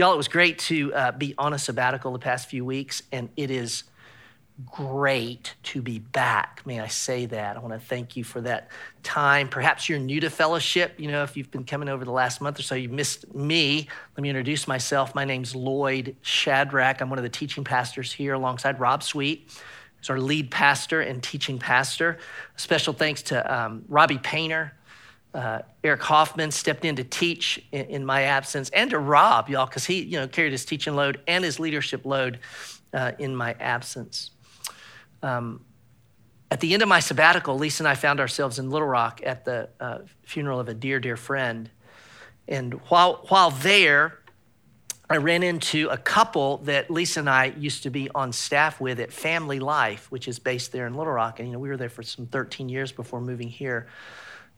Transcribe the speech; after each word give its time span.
Y'all, 0.00 0.14
it 0.14 0.16
was 0.16 0.28
great 0.28 0.58
to 0.58 0.94
uh, 0.94 1.12
be 1.12 1.34
on 1.36 1.52
a 1.52 1.58
sabbatical 1.58 2.10
the 2.10 2.18
past 2.18 2.48
few 2.48 2.64
weeks, 2.64 3.02
and 3.12 3.28
it 3.36 3.50
is 3.50 3.84
great 4.64 5.54
to 5.62 5.82
be 5.82 5.98
back. 5.98 6.62
May 6.64 6.80
I 6.80 6.86
say 6.86 7.26
that? 7.26 7.54
I 7.54 7.60
want 7.60 7.74
to 7.74 7.86
thank 7.86 8.16
you 8.16 8.24
for 8.24 8.40
that 8.40 8.70
time. 9.02 9.46
Perhaps 9.46 9.90
you're 9.90 9.98
new 9.98 10.18
to 10.20 10.30
fellowship. 10.30 10.94
You 10.96 11.08
know, 11.08 11.22
if 11.22 11.36
you've 11.36 11.50
been 11.50 11.64
coming 11.64 11.90
over 11.90 12.06
the 12.06 12.12
last 12.12 12.40
month 12.40 12.58
or 12.58 12.62
so, 12.62 12.74
you 12.74 12.88
missed 12.88 13.34
me. 13.34 13.88
Let 14.16 14.22
me 14.22 14.30
introduce 14.30 14.66
myself. 14.66 15.14
My 15.14 15.26
name's 15.26 15.54
Lloyd 15.54 16.16
Shadrach. 16.22 17.02
I'm 17.02 17.10
one 17.10 17.18
of 17.18 17.22
the 17.22 17.28
teaching 17.28 17.62
pastors 17.62 18.10
here 18.10 18.32
alongside 18.32 18.80
Rob 18.80 19.02
Sweet. 19.02 19.50
He's 19.98 20.08
our 20.08 20.18
lead 20.18 20.50
pastor 20.50 21.02
and 21.02 21.22
teaching 21.22 21.58
pastor. 21.58 22.16
Special 22.56 22.94
thanks 22.94 23.20
to 23.24 23.54
um, 23.54 23.84
Robbie 23.86 24.16
Painter. 24.16 24.72
Uh, 25.32 25.60
Eric 25.84 26.02
Hoffman 26.02 26.50
stepped 26.50 26.84
in 26.84 26.96
to 26.96 27.04
teach 27.04 27.64
in, 27.70 27.86
in 27.86 28.04
my 28.04 28.24
absence, 28.24 28.68
and 28.70 28.90
to 28.90 28.98
Rob, 28.98 29.48
y'all, 29.48 29.66
because 29.66 29.84
he, 29.84 30.02
you 30.02 30.18
know, 30.18 30.26
carried 30.26 30.52
his 30.52 30.64
teaching 30.64 30.96
load 30.96 31.20
and 31.28 31.44
his 31.44 31.60
leadership 31.60 32.04
load 32.04 32.40
uh, 32.92 33.12
in 33.18 33.36
my 33.36 33.54
absence. 33.60 34.32
Um, 35.22 35.64
at 36.50 36.58
the 36.58 36.74
end 36.74 36.82
of 36.82 36.88
my 36.88 36.98
sabbatical, 36.98 37.56
Lisa 37.56 37.82
and 37.82 37.88
I 37.88 37.94
found 37.94 38.18
ourselves 38.18 38.58
in 38.58 38.70
Little 38.70 38.88
Rock 38.88 39.20
at 39.24 39.44
the 39.44 39.68
uh, 39.78 39.98
funeral 40.24 40.58
of 40.58 40.68
a 40.68 40.74
dear, 40.74 40.98
dear 40.98 41.16
friend. 41.16 41.70
And 42.48 42.74
while, 42.88 43.24
while 43.28 43.52
there, 43.52 44.18
I 45.08 45.18
ran 45.18 45.44
into 45.44 45.88
a 45.90 45.96
couple 45.96 46.58
that 46.58 46.90
Lisa 46.90 47.20
and 47.20 47.30
I 47.30 47.46
used 47.46 47.84
to 47.84 47.90
be 47.90 48.08
on 48.14 48.32
staff 48.32 48.80
with 48.80 48.98
at 48.98 49.12
Family 49.12 49.60
Life, 49.60 50.10
which 50.10 50.26
is 50.26 50.40
based 50.40 50.72
there 50.72 50.88
in 50.88 50.94
Little 50.94 51.12
Rock. 51.12 51.38
And, 51.38 51.48
you 51.48 51.52
know, 51.52 51.60
we 51.60 51.68
were 51.68 51.76
there 51.76 51.88
for 51.88 52.02
some 52.02 52.26
13 52.26 52.68
years 52.68 52.90
before 52.90 53.20
moving 53.20 53.48
here 53.48 53.86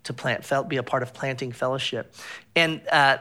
to 0.04 0.12
plant, 0.12 0.44
be 0.68 0.76
a 0.76 0.82
part 0.82 1.02
of 1.02 1.14
planting 1.14 1.52
fellowship. 1.52 2.14
And 2.56 2.80
uh, 2.90 3.18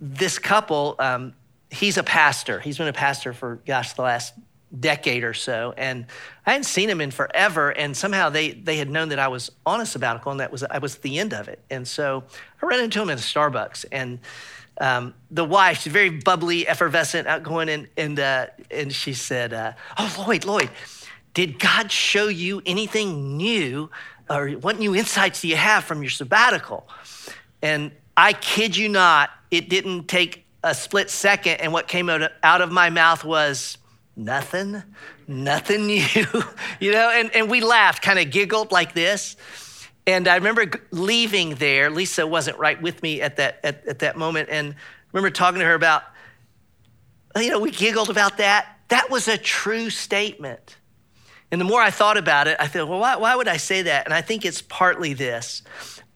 this 0.00 0.38
couple, 0.38 0.96
um, 0.98 1.34
he's 1.70 1.98
a 1.98 2.02
pastor. 2.02 2.60
He's 2.60 2.78
been 2.78 2.88
a 2.88 2.92
pastor 2.92 3.32
for, 3.32 3.60
gosh, 3.66 3.92
the 3.92 4.02
last 4.02 4.34
decade 4.78 5.22
or 5.24 5.34
so. 5.34 5.74
And 5.76 6.06
I 6.46 6.52
hadn't 6.52 6.64
seen 6.64 6.88
him 6.88 7.00
in 7.00 7.10
forever. 7.10 7.70
And 7.70 7.96
somehow 7.96 8.30
they, 8.30 8.52
they 8.52 8.76
had 8.76 8.90
known 8.90 9.10
that 9.10 9.18
I 9.18 9.28
was 9.28 9.50
on 9.64 9.80
a 9.80 9.86
sabbatical 9.86 10.30
and 10.30 10.40
that 10.40 10.50
was, 10.50 10.64
I 10.64 10.78
was 10.78 10.96
at 10.96 11.02
the 11.02 11.18
end 11.18 11.32
of 11.32 11.48
it. 11.48 11.60
And 11.70 11.86
so 11.86 12.24
I 12.62 12.66
ran 12.66 12.80
into 12.80 13.00
him 13.00 13.10
at 13.10 13.18
a 13.18 13.22
Starbucks 13.22 13.84
and 13.92 14.18
um, 14.80 15.14
the 15.30 15.44
wife, 15.44 15.82
she's 15.82 15.92
very 15.92 16.10
bubbly, 16.10 16.66
effervescent, 16.66 17.28
outgoing. 17.28 17.68
And, 17.68 17.88
and, 17.96 18.18
uh, 18.18 18.46
and 18.70 18.92
she 18.92 19.14
said, 19.14 19.52
uh, 19.52 19.72
oh, 19.98 20.24
Lloyd, 20.26 20.44
Lloyd, 20.44 20.70
did 21.32 21.58
God 21.58 21.90
show 21.90 22.28
you 22.28 22.62
anything 22.64 23.36
new 23.36 23.90
or 24.28 24.50
what 24.50 24.78
new 24.78 24.94
insights 24.94 25.40
do 25.42 25.48
you 25.48 25.56
have 25.56 25.84
from 25.84 26.02
your 26.02 26.10
sabbatical? 26.10 26.88
And 27.62 27.92
I 28.16 28.32
kid 28.32 28.76
you 28.76 28.88
not, 28.88 29.30
it 29.50 29.68
didn't 29.68 30.06
take 30.06 30.44
a 30.62 30.74
split 30.74 31.10
second. 31.10 31.60
And 31.60 31.72
what 31.72 31.88
came 31.88 32.08
out 32.08 32.60
of 32.60 32.72
my 32.72 32.90
mouth 32.90 33.24
was, 33.24 33.78
nothing, 34.16 34.82
nothing 35.26 35.86
new, 35.86 36.04
you 36.80 36.92
know? 36.92 37.10
And, 37.10 37.34
and 37.34 37.50
we 37.50 37.60
laughed, 37.60 38.02
kind 38.02 38.18
of 38.18 38.30
giggled 38.30 38.72
like 38.72 38.94
this. 38.94 39.36
And 40.06 40.28
I 40.28 40.36
remember 40.36 40.70
leaving 40.90 41.54
there. 41.54 41.90
Lisa 41.90 42.26
wasn't 42.26 42.58
right 42.58 42.80
with 42.80 43.02
me 43.02 43.22
at 43.22 43.36
that, 43.36 43.60
at, 43.64 43.86
at 43.86 43.98
that 44.00 44.16
moment. 44.16 44.50
And 44.50 44.72
I 44.72 44.76
remember 45.12 45.30
talking 45.30 45.60
to 45.60 45.66
her 45.66 45.74
about, 45.74 46.02
you 47.36 47.50
know, 47.50 47.58
we 47.58 47.70
giggled 47.70 48.10
about 48.10 48.36
that. 48.36 48.78
That 48.88 49.10
was 49.10 49.28
a 49.28 49.38
true 49.38 49.88
statement. 49.90 50.76
And 51.50 51.60
the 51.60 51.64
more 51.64 51.80
I 51.80 51.90
thought 51.90 52.16
about 52.16 52.48
it, 52.48 52.56
I 52.58 52.66
thought, 52.66 52.88
well, 52.88 52.98
why, 52.98 53.16
why 53.16 53.36
would 53.36 53.48
I 53.48 53.58
say 53.58 53.82
that? 53.82 54.06
And 54.06 54.14
I 54.14 54.22
think 54.22 54.44
it's 54.44 54.62
partly 54.62 55.14
this 55.14 55.62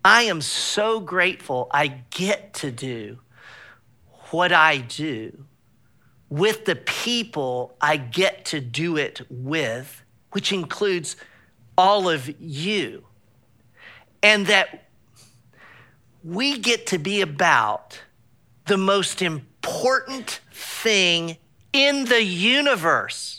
I 0.05 0.23
am 0.23 0.41
so 0.41 1.01
grateful 1.01 1.69
I 1.71 1.89
get 2.11 2.55
to 2.55 2.71
do 2.71 3.19
what 4.31 4.53
I 4.53 4.79
do 4.79 5.45
with 6.29 6.65
the 6.65 6.77
people 6.77 7.77
I 7.81 7.97
get 7.97 8.45
to 8.47 8.61
do 8.61 8.97
it 8.97 9.23
with, 9.31 10.03
which 10.33 10.53
includes 10.53 11.17
all 11.77 12.09
of 12.09 12.29
you. 12.41 13.05
And 14.23 14.47
that 14.47 14.89
we 16.23 16.59
get 16.59 16.87
to 16.89 16.99
be 16.99 17.21
about 17.21 18.01
the 18.67 18.77
most 18.77 19.23
important 19.23 20.41
thing 20.53 21.39
in 21.73 22.05
the 22.05 22.23
universe, 22.23 23.38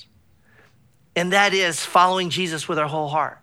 and 1.19 1.34
that 1.34 1.53
is 1.53 1.84
following 1.84 2.30
Jesus 2.30 2.69
with 2.69 2.80
our 2.80 2.88
whole 2.88 3.09
heart 3.09 3.40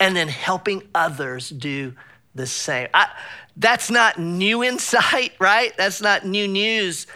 and 0.00 0.16
then 0.16 0.26
helping 0.26 0.82
others 0.96 1.48
do 1.48 1.94
the 2.34 2.44
same. 2.44 2.88
I, 2.92 3.08
that's 3.56 3.88
not 3.88 4.18
new 4.18 4.64
insight, 4.64 5.32
right? 5.38 5.72
That's 5.76 6.00
not 6.00 6.26
new 6.26 6.48
news. 6.48 7.06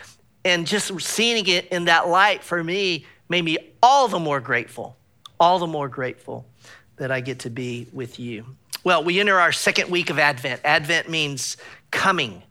And 0.44 0.68
just 0.68 1.00
seeing 1.00 1.48
it 1.48 1.66
in 1.72 1.86
that 1.86 2.06
light 2.06 2.44
for 2.44 2.62
me 2.62 3.06
made 3.28 3.42
me 3.42 3.58
all 3.82 4.06
the 4.06 4.20
more 4.20 4.38
grateful, 4.38 4.96
all 5.40 5.58
the 5.58 5.66
more 5.66 5.88
grateful 5.88 6.46
that 6.94 7.10
I 7.10 7.20
get 7.20 7.40
to 7.40 7.50
be 7.50 7.88
with 7.92 8.20
you. 8.20 8.46
Well, 8.84 9.02
we 9.02 9.18
enter 9.18 9.40
our 9.40 9.50
second 9.50 9.90
week 9.90 10.10
of 10.10 10.20
Advent. 10.20 10.60
Advent 10.62 11.10
means 11.10 11.56
coming. 11.90 12.44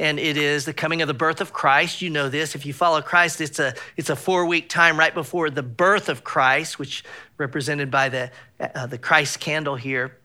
And 0.00 0.18
it 0.18 0.38
is 0.38 0.64
the 0.64 0.72
coming 0.72 1.02
of 1.02 1.08
the 1.08 1.14
birth 1.14 1.42
of 1.42 1.52
Christ. 1.52 2.00
You 2.00 2.08
know 2.08 2.30
this. 2.30 2.54
If 2.54 2.64
you 2.64 2.72
follow 2.72 3.02
Christ, 3.02 3.42
it's 3.42 3.58
a, 3.58 3.74
it's 3.98 4.08
a 4.08 4.16
four 4.16 4.46
week 4.46 4.70
time 4.70 4.98
right 4.98 5.12
before 5.12 5.50
the 5.50 5.62
birth 5.62 6.08
of 6.08 6.24
Christ, 6.24 6.78
which 6.78 7.04
represented 7.36 7.90
by 7.90 8.08
the, 8.08 8.30
uh, 8.58 8.86
the 8.86 8.96
Christ 8.96 9.40
candle 9.40 9.76
here 9.76 10.16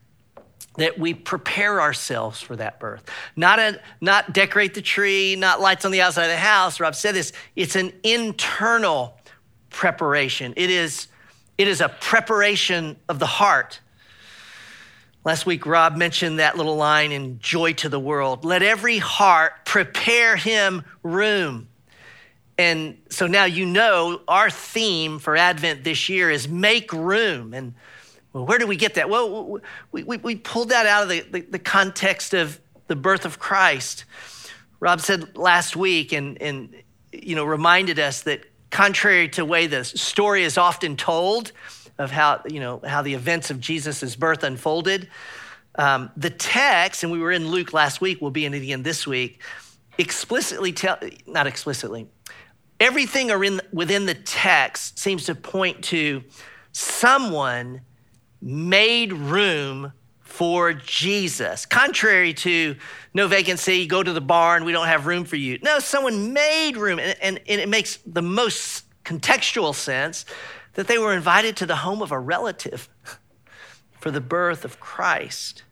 that 0.76 0.98
we 0.98 1.12
prepare 1.12 1.78
ourselves 1.80 2.40
for 2.40 2.56
that 2.56 2.80
birth. 2.80 3.04
Not, 3.36 3.58
a, 3.58 3.78
not 4.00 4.32
decorate 4.32 4.72
the 4.72 4.80
tree, 4.80 5.36
not 5.36 5.60
lights 5.60 5.84
on 5.84 5.90
the 5.90 6.00
outside 6.00 6.24
of 6.24 6.30
the 6.30 6.38
house. 6.38 6.80
Rob 6.80 6.94
said 6.94 7.14
this. 7.14 7.34
It's 7.54 7.76
an 7.76 7.92
internal 8.02 9.18
preparation. 9.68 10.54
It 10.56 10.70
is, 10.70 11.08
it 11.58 11.68
is 11.68 11.82
a 11.82 11.90
preparation 11.90 12.96
of 13.10 13.18
the 13.18 13.26
heart. 13.26 13.80
Last 15.26 15.44
week, 15.44 15.66
Rob 15.66 15.96
mentioned 15.96 16.38
that 16.38 16.56
little 16.56 16.76
line 16.76 17.10
in 17.10 17.40
Joy 17.40 17.72
to 17.72 17.88
the 17.88 17.98
World 17.98 18.44
let 18.44 18.62
every 18.62 18.98
heart 18.98 19.64
prepare 19.64 20.36
him 20.36 20.84
room. 21.02 21.66
And 22.56 22.98
so 23.10 23.26
now 23.26 23.44
you 23.44 23.66
know 23.66 24.20
our 24.28 24.50
theme 24.50 25.18
for 25.18 25.36
Advent 25.36 25.82
this 25.82 26.08
year 26.08 26.30
is 26.30 26.46
make 26.46 26.92
room. 26.92 27.54
And 27.54 27.74
well, 28.32 28.46
where 28.46 28.56
do 28.56 28.68
we 28.68 28.76
get 28.76 28.94
that? 28.94 29.10
Well, 29.10 29.58
we, 29.90 30.04
we, 30.04 30.16
we 30.18 30.36
pulled 30.36 30.68
that 30.68 30.86
out 30.86 31.02
of 31.02 31.08
the, 31.08 31.22
the, 31.22 31.40
the, 31.40 31.58
context 31.58 32.32
of 32.32 32.60
the 32.86 32.94
birth 32.94 33.24
of 33.24 33.40
Christ. 33.40 34.04
Rob 34.78 35.00
said 35.00 35.36
last 35.36 35.74
week 35.74 36.12
and, 36.12 36.40
and 36.40 36.72
you 37.10 37.34
know, 37.34 37.44
reminded 37.44 37.98
us 37.98 38.22
that 38.22 38.44
contrary 38.70 39.28
to 39.30 39.40
the 39.40 39.44
way 39.44 39.66
the 39.66 39.82
story 39.82 40.44
is 40.44 40.56
often 40.56 40.96
told 40.96 41.50
of 41.98 42.10
how, 42.10 42.42
you 42.48 42.60
know, 42.60 42.80
how 42.84 43.02
the 43.02 43.14
events 43.14 43.50
of 43.50 43.60
Jesus' 43.60 44.16
birth 44.16 44.42
unfolded, 44.42 45.08
um, 45.76 46.10
the 46.16 46.30
text, 46.30 47.02
and 47.02 47.12
we 47.12 47.18
were 47.18 47.32
in 47.32 47.48
Luke 47.48 47.72
last 47.72 48.00
week, 48.00 48.20
we'll 48.20 48.30
be 48.30 48.44
in 48.44 48.54
it 48.54 48.62
again 48.62 48.82
this 48.82 49.06
week, 49.06 49.42
explicitly 49.98 50.72
tell, 50.72 50.98
not 51.26 51.46
explicitly, 51.46 52.08
everything 52.80 53.30
are 53.30 53.42
in, 53.42 53.60
within 53.72 54.06
the 54.06 54.14
text 54.14 54.98
seems 54.98 55.24
to 55.24 55.34
point 55.34 55.84
to 55.84 56.22
someone 56.72 57.80
made 58.40 59.12
room 59.12 59.92
for 60.20 60.74
Jesus. 60.74 61.64
Contrary 61.64 62.34
to 62.34 62.76
no 63.14 63.26
vacancy, 63.26 63.86
go 63.86 64.02
to 64.02 64.12
the 64.12 64.20
barn, 64.20 64.64
we 64.64 64.72
don't 64.72 64.86
have 64.86 65.06
room 65.06 65.24
for 65.24 65.36
you. 65.36 65.58
No, 65.62 65.78
someone 65.78 66.34
made 66.34 66.76
room. 66.76 66.98
And, 66.98 67.16
and, 67.22 67.40
and, 67.48 67.60
it 67.60 67.68
makes 67.68 67.98
the 68.04 68.20
most 68.20 68.84
contextual 69.04 69.74
sense 69.74 70.26
that 70.76 70.86
they 70.86 70.98
were 70.98 71.14
invited 71.14 71.56
to 71.56 71.66
the 71.66 71.76
home 71.76 72.02
of 72.02 72.12
a 72.12 72.18
relative 72.18 72.88
for 73.98 74.10
the 74.10 74.20
birth 74.20 74.64
of 74.64 74.78
Christ. 74.78 75.64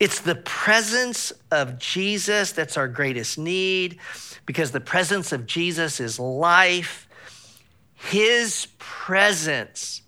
It's 0.00 0.20
the 0.20 0.34
presence 0.34 1.32
of 1.50 1.78
Jesus 1.78 2.52
that's 2.52 2.76
our 2.76 2.88
greatest 2.88 3.38
need 3.38 3.98
because 4.44 4.72
the 4.72 4.80
presence 4.80 5.32
of 5.32 5.46
Jesus 5.46 6.00
is 6.00 6.18
life. 6.18 7.08
His 7.94 8.66
presence 8.78 10.02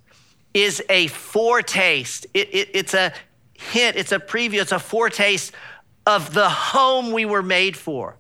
is 0.55 0.83
a 0.89 1.07
foretaste. 1.07 2.27
It, 2.35 2.53
it, 2.53 2.69
it's 2.75 2.95
a 2.95 3.13
hint, 3.55 3.97
it's 3.97 4.13
a 4.13 4.19
preview, 4.19 4.61
it's 4.61 4.73
a 4.73 4.79
foretaste 4.79 5.53
of 6.05 6.35
the 6.35 6.49
home 6.49 7.13
we 7.13 7.25
were 7.25 7.43
made 7.43 7.77
for. 7.77 8.17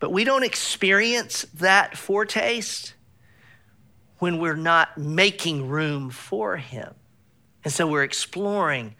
But 0.00 0.12
we 0.12 0.24
don't 0.24 0.42
experience 0.42 1.46
that 1.54 1.96
foretaste 1.96 2.94
when 4.20 4.38
we're 4.38 4.56
not 4.56 4.96
making 4.96 5.68
room 5.68 6.10
for 6.10 6.56
Him. 6.56 6.94
And 7.64 7.72
so 7.72 7.86
we're 7.86 8.04
exploring 8.04 8.94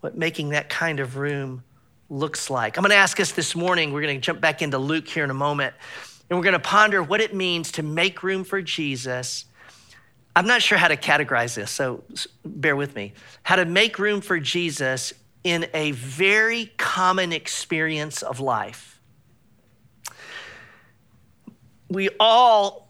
what 0.00 0.16
making 0.16 0.50
that 0.50 0.68
kind 0.68 1.00
of 1.00 1.16
room 1.16 1.64
looks 2.08 2.50
like. 2.50 2.76
I'm 2.76 2.82
going 2.82 2.90
to 2.90 2.96
ask 2.96 3.18
us 3.18 3.32
this 3.32 3.56
morning, 3.56 3.92
we're 3.92 4.02
going 4.02 4.14
to 4.14 4.20
jump 4.20 4.40
back 4.40 4.62
into 4.62 4.78
Luke 4.78 5.08
here 5.08 5.24
in 5.24 5.30
a 5.30 5.34
moment, 5.34 5.74
and 6.28 6.38
we're 6.38 6.44
going 6.44 6.52
to 6.52 6.58
ponder 6.58 7.02
what 7.02 7.20
it 7.20 7.34
means 7.34 7.72
to 7.72 7.82
make 7.82 8.22
room 8.22 8.44
for 8.44 8.62
Jesus 8.62 9.46
I'm 10.36 10.46
not 10.46 10.60
sure 10.60 10.76
how 10.76 10.88
to 10.88 10.98
categorize 10.98 11.54
this, 11.54 11.70
so 11.70 12.04
bear 12.44 12.76
with 12.76 12.94
me. 12.94 13.14
How 13.42 13.56
to 13.56 13.64
make 13.64 13.98
room 13.98 14.20
for 14.20 14.38
Jesus 14.38 15.14
in 15.44 15.66
a 15.72 15.92
very 15.92 16.72
common 16.76 17.32
experience 17.32 18.22
of 18.22 18.38
life. 18.38 19.00
we 21.88 22.10
all 22.18 22.85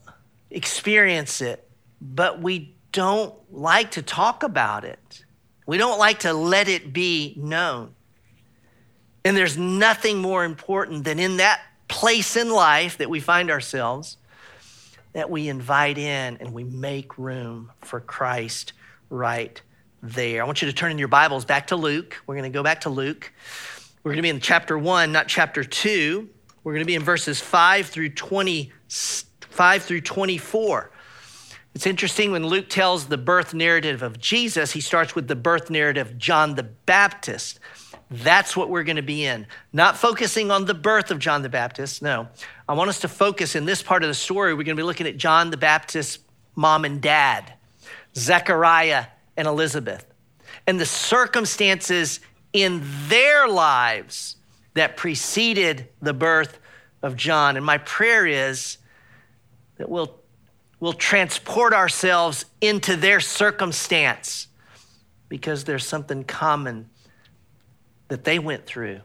experience 0.56 1.42
it, 1.42 1.68
but 2.00 2.40
we 2.40 2.74
don't 2.90 3.34
like 3.52 3.92
to 3.92 4.02
talk 4.02 4.42
about 4.42 4.84
it. 4.84 5.24
We 5.66 5.76
don't 5.76 5.98
like 5.98 6.20
to 6.20 6.32
let 6.32 6.66
it 6.68 6.92
be 6.92 7.34
known. 7.36 7.94
And 9.24 9.36
there's 9.36 9.58
nothing 9.58 10.18
more 10.18 10.44
important 10.44 11.04
than 11.04 11.18
in 11.18 11.36
that 11.36 11.60
place 11.88 12.36
in 12.36 12.48
life 12.48 12.98
that 12.98 13.10
we 13.10 13.20
find 13.20 13.50
ourselves 13.50 14.16
that 15.12 15.30
we 15.30 15.48
invite 15.48 15.98
in 15.98 16.36
and 16.38 16.52
we 16.52 16.64
make 16.64 17.16
room 17.18 17.72
for 17.82 18.00
Christ 18.00 18.72
right 19.10 19.60
there. 20.02 20.42
I 20.42 20.46
want 20.46 20.62
you 20.62 20.68
to 20.68 20.74
turn 20.74 20.90
in 20.90 20.98
your 20.98 21.08
Bibles 21.08 21.44
back 21.44 21.68
to 21.68 21.76
Luke. 21.76 22.16
We're 22.26 22.34
going 22.34 22.50
to 22.50 22.54
go 22.54 22.62
back 22.62 22.82
to 22.82 22.90
Luke. 22.90 23.32
We're 24.02 24.10
going 24.10 24.18
to 24.18 24.22
be 24.22 24.28
in 24.28 24.40
chapter 24.40 24.78
1, 24.78 25.12
not 25.12 25.26
chapter 25.26 25.64
2. 25.64 26.28
We're 26.64 26.72
going 26.72 26.82
to 26.82 26.86
be 26.86 26.94
in 26.94 27.02
verses 27.02 27.40
5 27.40 27.86
through 27.86 28.10
20 28.10 28.72
5 29.56 29.82
through 29.82 30.02
24. 30.02 30.90
It's 31.74 31.86
interesting 31.86 32.30
when 32.30 32.46
Luke 32.46 32.68
tells 32.68 33.06
the 33.06 33.16
birth 33.16 33.54
narrative 33.54 34.02
of 34.02 34.18
Jesus, 34.18 34.72
he 34.72 34.80
starts 34.80 35.14
with 35.14 35.28
the 35.28 35.36
birth 35.36 35.70
narrative 35.70 36.10
of 36.10 36.18
John 36.18 36.56
the 36.56 36.62
Baptist. 36.62 37.58
That's 38.10 38.54
what 38.54 38.68
we're 38.68 38.84
going 38.84 38.96
to 38.96 39.02
be 39.02 39.24
in. 39.24 39.46
Not 39.72 39.96
focusing 39.96 40.50
on 40.50 40.66
the 40.66 40.74
birth 40.74 41.10
of 41.10 41.18
John 41.18 41.40
the 41.40 41.48
Baptist. 41.48 42.02
No. 42.02 42.28
I 42.68 42.74
want 42.74 42.90
us 42.90 43.00
to 43.00 43.08
focus 43.08 43.56
in 43.56 43.64
this 43.64 43.82
part 43.82 44.02
of 44.02 44.08
the 44.08 44.14
story. 44.14 44.52
We're 44.52 44.64
going 44.64 44.76
to 44.76 44.82
be 44.82 44.86
looking 44.86 45.06
at 45.06 45.16
John 45.16 45.50
the 45.50 45.56
Baptist's 45.56 46.18
mom 46.54 46.84
and 46.84 47.00
dad, 47.00 47.54
Zechariah 48.14 49.06
and 49.38 49.48
Elizabeth, 49.48 50.06
and 50.66 50.78
the 50.78 50.86
circumstances 50.86 52.20
in 52.52 52.82
their 53.08 53.48
lives 53.48 54.36
that 54.74 54.98
preceded 54.98 55.88
the 56.02 56.14
birth 56.14 56.60
of 57.02 57.16
John. 57.16 57.56
And 57.56 57.64
my 57.64 57.78
prayer 57.78 58.26
is 58.26 58.78
that 59.76 59.88
we'll, 59.88 60.20
we'll 60.80 60.92
transport 60.92 61.72
ourselves 61.72 62.44
into 62.60 62.96
their 62.96 63.20
circumstance 63.20 64.48
because 65.28 65.64
there's 65.64 65.86
something 65.86 66.24
common 66.24 66.88
that 68.08 68.24
they 68.24 68.38
went 68.38 68.66
through 68.66 69.00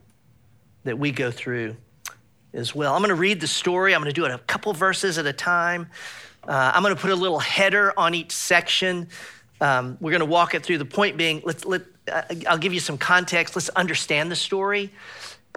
that 0.83 0.97
we 0.97 1.11
go 1.11 1.31
through 1.31 1.75
as 2.53 2.75
well. 2.75 2.93
I'm 2.93 3.01
going 3.01 3.09
to 3.09 3.15
read 3.15 3.39
the 3.39 3.47
story. 3.47 3.95
I'm 3.95 4.01
going 4.01 4.13
to 4.13 4.19
do 4.19 4.25
it 4.25 4.31
a 4.31 4.37
couple 4.39 4.73
verses 4.73 5.17
at 5.17 5.25
a 5.25 5.33
time. 5.33 5.89
Uh, 6.47 6.71
I'm 6.73 6.81
going 6.81 6.95
to 6.95 7.01
put 7.01 7.11
a 7.11 7.15
little 7.15 7.39
header 7.39 7.97
on 7.97 8.13
each 8.13 8.31
section. 8.31 9.07
Um, 9.59 9.97
we're 10.01 10.11
going 10.11 10.21
to 10.21 10.25
walk 10.25 10.55
it 10.55 10.63
through. 10.63 10.79
The 10.79 10.85
point 10.85 11.17
being, 11.17 11.41
let's, 11.45 11.65
let, 11.65 11.83
uh, 12.11 12.23
I'll 12.47 12.57
give 12.57 12.73
you 12.73 12.79
some 12.79 12.97
context. 12.97 13.55
Let's 13.55 13.69
understand 13.69 14.31
the 14.31 14.35
story. 14.35 14.91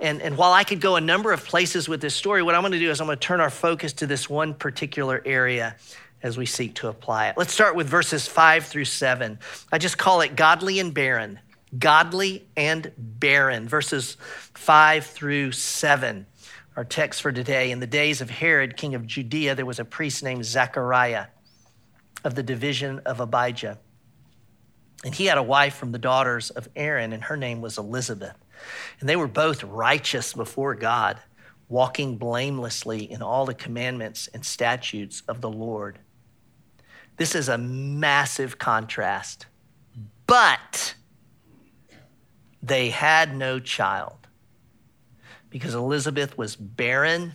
And, 0.02 0.20
and 0.20 0.36
while 0.36 0.52
I 0.52 0.64
could 0.64 0.80
go 0.80 0.96
a 0.96 1.00
number 1.00 1.32
of 1.32 1.44
places 1.44 1.88
with 1.88 2.00
this 2.00 2.14
story, 2.14 2.42
what 2.42 2.54
I'm 2.54 2.62
going 2.62 2.72
to 2.72 2.78
do 2.78 2.90
is 2.90 3.00
I'm 3.00 3.06
going 3.06 3.18
to 3.18 3.26
turn 3.26 3.40
our 3.40 3.50
focus 3.50 3.92
to 3.94 4.06
this 4.06 4.28
one 4.28 4.54
particular 4.54 5.22
area 5.24 5.76
as 6.22 6.36
we 6.36 6.46
seek 6.46 6.74
to 6.76 6.88
apply 6.88 7.28
it. 7.28 7.36
Let's 7.36 7.52
start 7.52 7.76
with 7.76 7.86
verses 7.86 8.26
five 8.26 8.64
through 8.66 8.86
seven. 8.86 9.38
I 9.70 9.78
just 9.78 9.98
call 9.98 10.22
it 10.22 10.36
godly 10.36 10.80
and 10.80 10.92
barren. 10.92 11.38
Godly 11.78 12.46
and 12.56 12.92
barren, 12.96 13.68
verses 13.68 14.16
five 14.54 15.06
through 15.06 15.52
seven. 15.52 16.26
Our 16.76 16.84
text 16.84 17.22
for 17.22 17.30
today 17.30 17.70
In 17.70 17.78
the 17.78 17.86
days 17.86 18.20
of 18.20 18.30
Herod, 18.30 18.76
king 18.76 18.94
of 18.94 19.06
Judea, 19.06 19.54
there 19.54 19.66
was 19.66 19.78
a 19.78 19.84
priest 19.84 20.22
named 20.22 20.44
Zechariah 20.44 21.26
of 22.24 22.34
the 22.34 22.42
division 22.42 23.00
of 23.00 23.20
Abijah. 23.20 23.78
And 25.04 25.14
he 25.14 25.26
had 25.26 25.36
a 25.36 25.42
wife 25.42 25.74
from 25.76 25.92
the 25.92 25.98
daughters 25.98 26.50
of 26.50 26.68
Aaron, 26.74 27.12
and 27.12 27.22
her 27.24 27.36
name 27.36 27.60
was 27.60 27.76
Elizabeth. 27.76 28.34
And 29.00 29.08
they 29.08 29.16
were 29.16 29.28
both 29.28 29.64
righteous 29.64 30.32
before 30.34 30.74
God, 30.74 31.18
walking 31.68 32.16
blamelessly 32.16 33.10
in 33.10 33.22
all 33.22 33.46
the 33.46 33.54
commandments 33.54 34.28
and 34.32 34.44
statutes 34.44 35.22
of 35.28 35.40
the 35.40 35.50
Lord. 35.50 35.98
This 37.16 37.34
is 37.34 37.48
a 37.48 37.58
massive 37.58 38.58
contrast. 38.58 39.46
But 40.26 40.94
they 42.62 42.90
had 42.90 43.36
no 43.36 43.60
child 43.60 44.26
because 45.50 45.74
Elizabeth 45.74 46.36
was 46.36 46.56
barren 46.56 47.34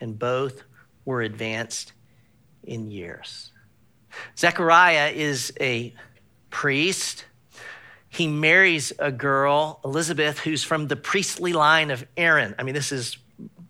and 0.00 0.18
both 0.18 0.64
were 1.04 1.22
advanced 1.22 1.92
in 2.62 2.90
years. 2.90 3.52
Zechariah 4.36 5.10
is 5.10 5.52
a 5.60 5.94
priest 6.50 7.26
he 8.14 8.28
marries 8.28 8.92
a 8.98 9.10
girl, 9.10 9.80
Elizabeth, 9.84 10.38
who's 10.38 10.62
from 10.62 10.86
the 10.86 10.96
priestly 10.96 11.52
line 11.52 11.90
of 11.90 12.06
Aaron. 12.16 12.54
I 12.58 12.62
mean, 12.62 12.74
this 12.74 12.92
is 12.92 13.18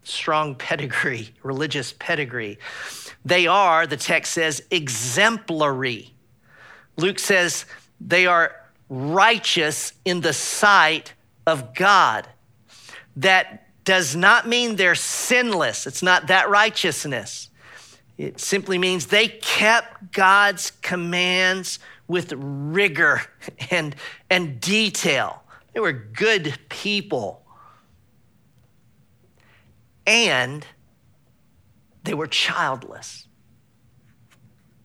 strong 0.02 0.54
pedigree, 0.54 1.30
religious 1.42 1.94
pedigree. 1.98 2.58
They 3.24 3.46
are, 3.46 3.86
the 3.86 3.96
text 3.96 4.32
says, 4.32 4.62
exemplary. 4.70 6.12
Luke 6.96 7.18
says 7.18 7.64
they 8.00 8.26
are 8.26 8.54
righteous 8.90 9.94
in 10.04 10.20
the 10.20 10.34
sight 10.34 11.14
of 11.46 11.74
God. 11.74 12.28
That 13.16 13.66
does 13.84 14.14
not 14.14 14.46
mean 14.46 14.76
they're 14.76 14.94
sinless, 14.94 15.86
it's 15.86 16.02
not 16.02 16.26
that 16.26 16.50
righteousness. 16.50 17.48
It 18.16 18.38
simply 18.38 18.78
means 18.78 19.06
they 19.06 19.26
kept 19.26 20.12
God's 20.12 20.70
commands 20.70 21.80
with 22.06 22.32
rigor 22.36 23.22
and, 23.70 23.94
and 24.30 24.60
detail. 24.60 25.42
They 25.72 25.80
were 25.80 25.92
good 25.92 26.58
people. 26.68 27.42
And 30.06 30.66
they 32.04 32.14
were 32.14 32.26
childless. 32.26 33.26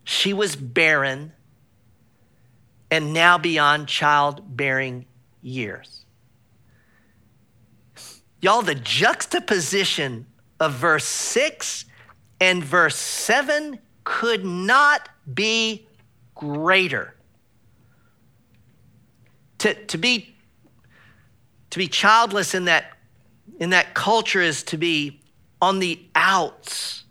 She 0.03 0.33
was 0.33 0.55
barren 0.55 1.33
and 2.89 3.13
now 3.13 3.37
beyond 3.37 3.87
childbearing 3.87 5.05
years. 5.41 6.05
Y'all, 8.41 8.61
the 8.61 8.75
juxtaposition 8.75 10.25
of 10.59 10.73
verse 10.73 11.05
6 11.05 11.85
and 12.39 12.63
verse 12.63 12.95
7 12.95 13.79
could 14.03 14.45
not 14.45 15.09
be 15.31 15.87
greater. 16.39 17.13
To, 19.59 19.73
to, 19.73 19.97
be, 19.97 20.37
to 21.69 21.77
be 21.77 21.89
childless 21.89 22.55
in 22.55 22.65
that, 22.65 22.97
in 23.59 23.71
that 23.71 23.93
culture 23.93 24.41
is 24.41 24.63
to 24.63 24.77
be 24.77 25.21
on 25.61 25.79
the 25.79 25.99
outs. 26.15 27.03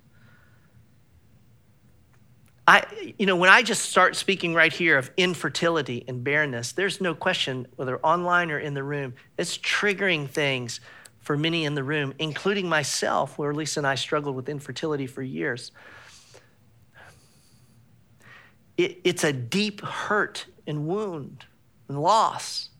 I, 2.66 2.84
you 3.18 3.26
know, 3.26 3.36
when 3.36 3.50
I 3.50 3.62
just 3.62 3.90
start 3.90 4.16
speaking 4.16 4.54
right 4.54 4.72
here 4.72 4.96
of 4.96 5.10
infertility 5.18 6.04
and 6.08 6.24
barrenness, 6.24 6.72
there's 6.72 6.98
no 6.98 7.14
question, 7.14 7.66
whether 7.76 7.98
online 7.98 8.50
or 8.50 8.58
in 8.58 8.72
the 8.72 8.82
room, 8.82 9.14
it's 9.36 9.58
triggering 9.58 10.26
things 10.26 10.80
for 11.20 11.36
many 11.36 11.66
in 11.66 11.74
the 11.74 11.84
room, 11.84 12.14
including 12.18 12.66
myself, 12.66 13.36
where 13.36 13.52
Lisa 13.52 13.80
and 13.80 13.86
I 13.86 13.94
struggled 13.94 14.36
with 14.36 14.48
infertility 14.48 15.06
for 15.06 15.22
years 15.22 15.72
it, 18.78 19.00
it's 19.04 19.24
a 19.24 19.32
deep 19.32 19.82
hurt 19.82 20.46
and 20.66 20.86
wound 20.86 21.44
and 21.88 22.00
loss. 22.00 22.70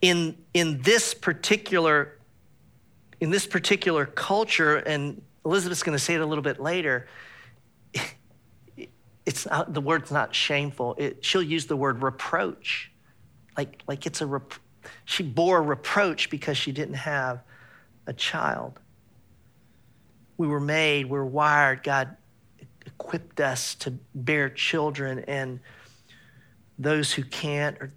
In, 0.00 0.36
in 0.54 0.80
this 0.82 1.12
particular 1.12 2.12
in 3.20 3.30
this 3.30 3.46
particular 3.46 4.04
culture, 4.04 4.76
and 4.76 5.22
Elizabeth's 5.44 5.82
going 5.82 5.96
to 5.96 6.02
say 6.02 6.14
it 6.14 6.20
a 6.20 6.26
little 6.26 6.42
bit 6.42 6.60
later, 6.60 7.08
it's 9.26 9.46
not, 9.46 9.72
the 9.72 9.80
word's 9.80 10.10
not 10.10 10.34
shameful. 10.34 10.94
It, 10.98 11.24
she'll 11.24 11.42
use 11.42 11.66
the 11.66 11.76
word 11.76 12.02
reproach, 12.02 12.92
like, 13.56 13.82
like 13.88 14.04
it's 14.04 14.20
a 14.20 14.26
rep, 14.26 14.52
she 15.06 15.22
bore 15.22 15.62
reproach 15.62 16.28
because 16.28 16.58
she 16.58 16.72
didn't 16.72 16.94
have 16.94 17.40
a 18.06 18.12
child. 18.12 18.78
We 20.36 20.46
were 20.46 20.60
made, 20.60 21.08
we're 21.08 21.24
wired. 21.24 21.82
God 21.82 22.16
equipped 22.98 23.40
us 23.40 23.74
to 23.74 23.92
bear 24.14 24.48
children 24.48 25.20
and 25.20 25.60
those 26.78 27.12
who 27.12 27.22
can't. 27.22 27.76
Or, 27.78 27.92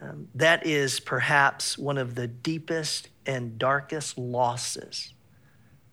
um, 0.00 0.28
that 0.34 0.66
is 0.66 1.00
perhaps 1.00 1.78
one 1.78 1.98
of 1.98 2.14
the 2.14 2.26
deepest 2.26 3.08
and 3.26 3.58
darkest 3.58 4.18
losses 4.18 5.14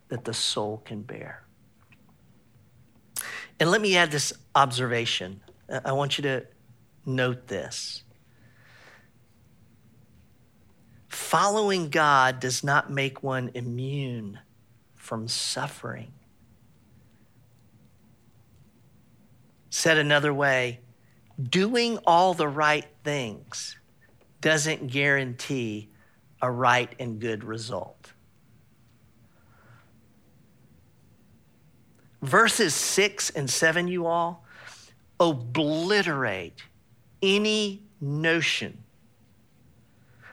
that 0.08 0.24
the 0.24 0.34
soul 0.34 0.82
can 0.84 1.02
bear. 1.02 1.44
And 3.58 3.70
let 3.70 3.80
me 3.80 3.96
add 3.96 4.10
this 4.10 4.32
observation. 4.54 5.40
I 5.84 5.92
want 5.92 6.18
you 6.18 6.22
to 6.22 6.46
note 7.04 7.46
this. 7.46 8.02
Following 11.08 11.90
God 11.90 12.40
does 12.40 12.64
not 12.64 12.90
make 12.90 13.22
one 13.22 13.50
immune 13.54 14.38
from 14.96 15.28
suffering. 15.28 16.12
Said 19.70 19.98
another 19.98 20.34
way, 20.34 20.80
doing 21.42 21.98
all 22.06 22.34
the 22.34 22.48
right 22.48 22.86
things 23.04 23.76
doesn't 24.40 24.88
guarantee 24.88 25.88
a 26.42 26.50
right 26.50 26.94
and 26.98 27.20
good 27.20 27.44
result. 27.44 28.12
verses 32.22 32.74
six 32.74 33.30
and 33.30 33.48
seven, 33.48 33.88
you 33.88 34.06
all, 34.06 34.44
obliterate 35.18 36.62
any 37.22 37.82
notion 38.00 38.82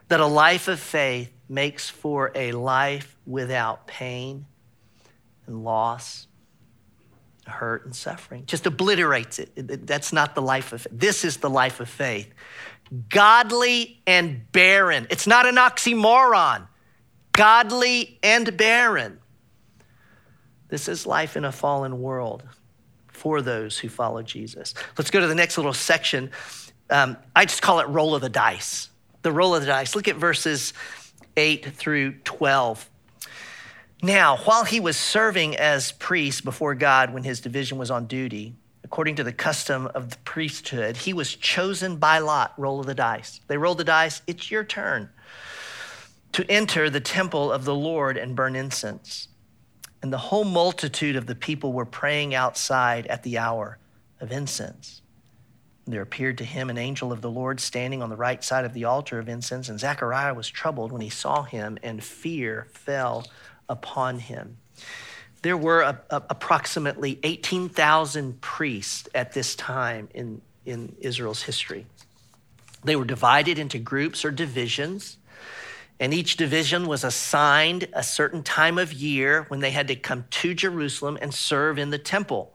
that 0.08 0.20
a 0.20 0.25
life 0.25 0.67
of 0.67 0.79
faith 0.79 1.32
makes 1.50 1.89
for 1.89 2.32
a 2.36 2.51
life 2.53 3.17
without 3.25 3.88
pain 3.88 4.46
and 5.46 5.63
loss, 5.63 6.27
hurt 7.48 7.86
and 7.86 7.96
suffering. 7.96 8.46
Just 8.46 8.66
obliterates 8.66 9.39
it. 9.39 9.86
That's 9.88 10.13
not 10.13 10.36
the 10.36 10.42
life 10.42 10.74
of. 10.74 10.88
This 10.92 11.25
is 11.25 11.38
the 11.38 11.50
life 11.50 11.80
of 11.80 11.89
faith. 11.89 12.34
Godly 13.10 14.01
and 14.08 14.51
barren. 14.51 15.08
It's 15.10 15.27
not 15.27 15.46
an 15.46 15.56
oxymoron. 15.56 16.68
Godly 17.34 18.20
and 18.24 18.56
barren. 18.58 19.20
This 20.70 20.88
is 20.88 21.06
life 21.06 21.38
in 21.38 21.46
a 21.46 21.51
fallen 21.51 22.01
world 22.01 22.44
for 23.08 23.42
those 23.42 23.77
who 23.77 23.89
follow 23.89 24.22
Jesus. 24.22 24.74
Let's 24.98 25.12
go 25.12 25.20
to 25.20 25.27
the 25.27 25.36
next 25.36 25.58
little 25.58 25.74
section. 25.74 26.32
Um, 26.89 27.18
I 27.36 27.46
just 27.46 27.62
call 27.62 27.80
it 27.80 27.88
roll 27.88 28.16
of 28.16 28.22
the 28.22 28.30
dice. 28.30 28.89
The 29.22 29.32
roll 29.32 29.56
of 29.56 29.62
the 29.62 29.68
dice. 29.68 29.96
Look 29.96 30.08
at 30.08 30.16
verses 30.16 30.74
8 31.36 31.74
through 31.74 32.13
12. 32.20 32.89
Now, 34.01 34.38
while 34.38 34.63
he 34.63 34.80
was 34.80 34.96
serving 34.96 35.56
as 35.56 35.92
priest 35.94 36.44
before 36.44 36.75
God 36.75 37.13
when 37.13 37.24
his 37.24 37.42
division 37.42 37.77
was 37.77 37.89
on 37.89 38.06
duty, 38.06 38.56
according 38.84 39.16
to 39.16 39.24
the 39.24 39.34
custom 39.34 39.88
of 39.88 40.12
the 40.12 40.18
priesthood, 40.20 40.98
he 40.98 41.13
was 41.13 41.36
chosen 41.36 41.98
by 41.98 42.20
lot, 42.20 42.54
roll 42.58 42.80
of 42.80 42.86
the 42.86 42.94
dice. 42.94 43.42
They 43.48 43.58
rolled 43.58 43.80
the 43.80 43.84
dice, 43.84 44.22
it's 44.27 44.51
your 44.51 44.63
turn 44.63 45.10
to 46.34 46.46
enter 46.51 46.89
the 46.89 47.00
temple 47.00 47.51
of 47.51 47.66
the 47.66 47.74
Lord 47.74 48.16
and 48.18 48.36
burn 48.36 48.56
incense. 48.56 49.30
And 50.04 50.13
the 50.13 50.20
whole 50.20 50.44
multitude 50.44 51.16
of 51.16 51.25
the 51.25 51.34
people 51.34 51.74
were 51.74 51.86
praying 51.86 52.36
outside 52.36 53.08
at 53.08 53.24
the 53.24 53.39
hour 53.39 53.80
of 54.22 54.32
incense. 54.32 55.01
There 55.88 56.04
appeared 56.04 56.38
to 56.38 56.44
him 56.44 56.70
an 56.70 56.77
angel 56.77 57.12
of 57.12 57.22
the 57.22 57.32
Lord 57.32 57.60
standing 57.60 58.04
on 58.04 58.10
the 58.12 58.16
right 58.16 58.44
side 58.44 58.66
of 58.66 58.74
the 58.74 58.84
altar 58.84 59.18
of 59.18 59.27
incense, 59.27 59.70
and 59.70 59.80
Zechariah 59.80 60.36
was 60.36 60.50
troubled 60.50 60.92
when 60.92 61.01
he 61.01 61.10
saw 61.10 61.44
him, 61.44 61.80
and 61.82 62.04
fear 62.04 62.68
fell 62.72 63.25
upon 63.70 64.20
him. 64.20 64.58
There 65.42 65.58
were 65.58 65.82
a, 65.82 66.02
a, 66.10 66.24
approximately 66.30 67.20
18,000 67.24 68.42
priests 68.42 69.08
at 69.14 69.34
this 69.34 69.56
time 69.56 70.10
in, 70.14 70.42
in 70.66 70.96
Israel's 71.00 71.44
history. 71.44 71.86
They 72.84 72.96
were 72.96 73.06
divided 73.06 73.60
into 73.60 73.80
groups 73.80 74.26
or 74.26 74.32
divisions, 74.32 75.18
and 76.00 76.14
each 76.14 76.38
division 76.38 76.88
was 76.88 77.04
assigned 77.04 77.88
a 77.94 78.04
certain 78.04 78.44
time 78.44 78.78
of 78.78 78.94
year 78.94 79.46
when 79.48 79.62
they 79.62 79.72
had 79.72 79.88
to 79.88 79.96
come 79.96 80.26
to 80.30 80.54
Jerusalem 80.54 81.18
and 81.22 81.34
serve 81.34 81.80
in 81.80 81.90
the 81.90 81.98
temple. 81.98 82.54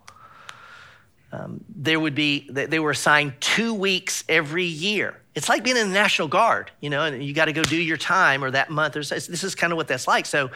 Um, 1.32 1.64
there 1.74 1.98
would 1.98 2.14
be, 2.14 2.48
they 2.50 2.78
were 2.78 2.90
assigned 2.90 3.34
two 3.40 3.72
weeks 3.72 4.22
every 4.28 4.64
year. 4.64 5.18
It's 5.34 5.48
like 5.48 5.64
being 5.64 5.78
in 5.78 5.88
the 5.88 5.94
National 5.94 6.28
Guard, 6.28 6.70
you 6.80 6.90
know, 6.90 7.04
and 7.04 7.24
you 7.24 7.32
got 7.32 7.46
to 7.46 7.54
go 7.54 7.62
do 7.62 7.80
your 7.80 7.96
time 7.96 8.44
or 8.44 8.50
that 8.50 8.70
month. 8.70 8.96
Or 8.96 9.00
this 9.00 9.42
is 9.42 9.54
kind 9.54 9.72
of 9.72 9.78
what 9.78 9.88
that's 9.88 10.06
like. 10.06 10.26
So, 10.26 10.50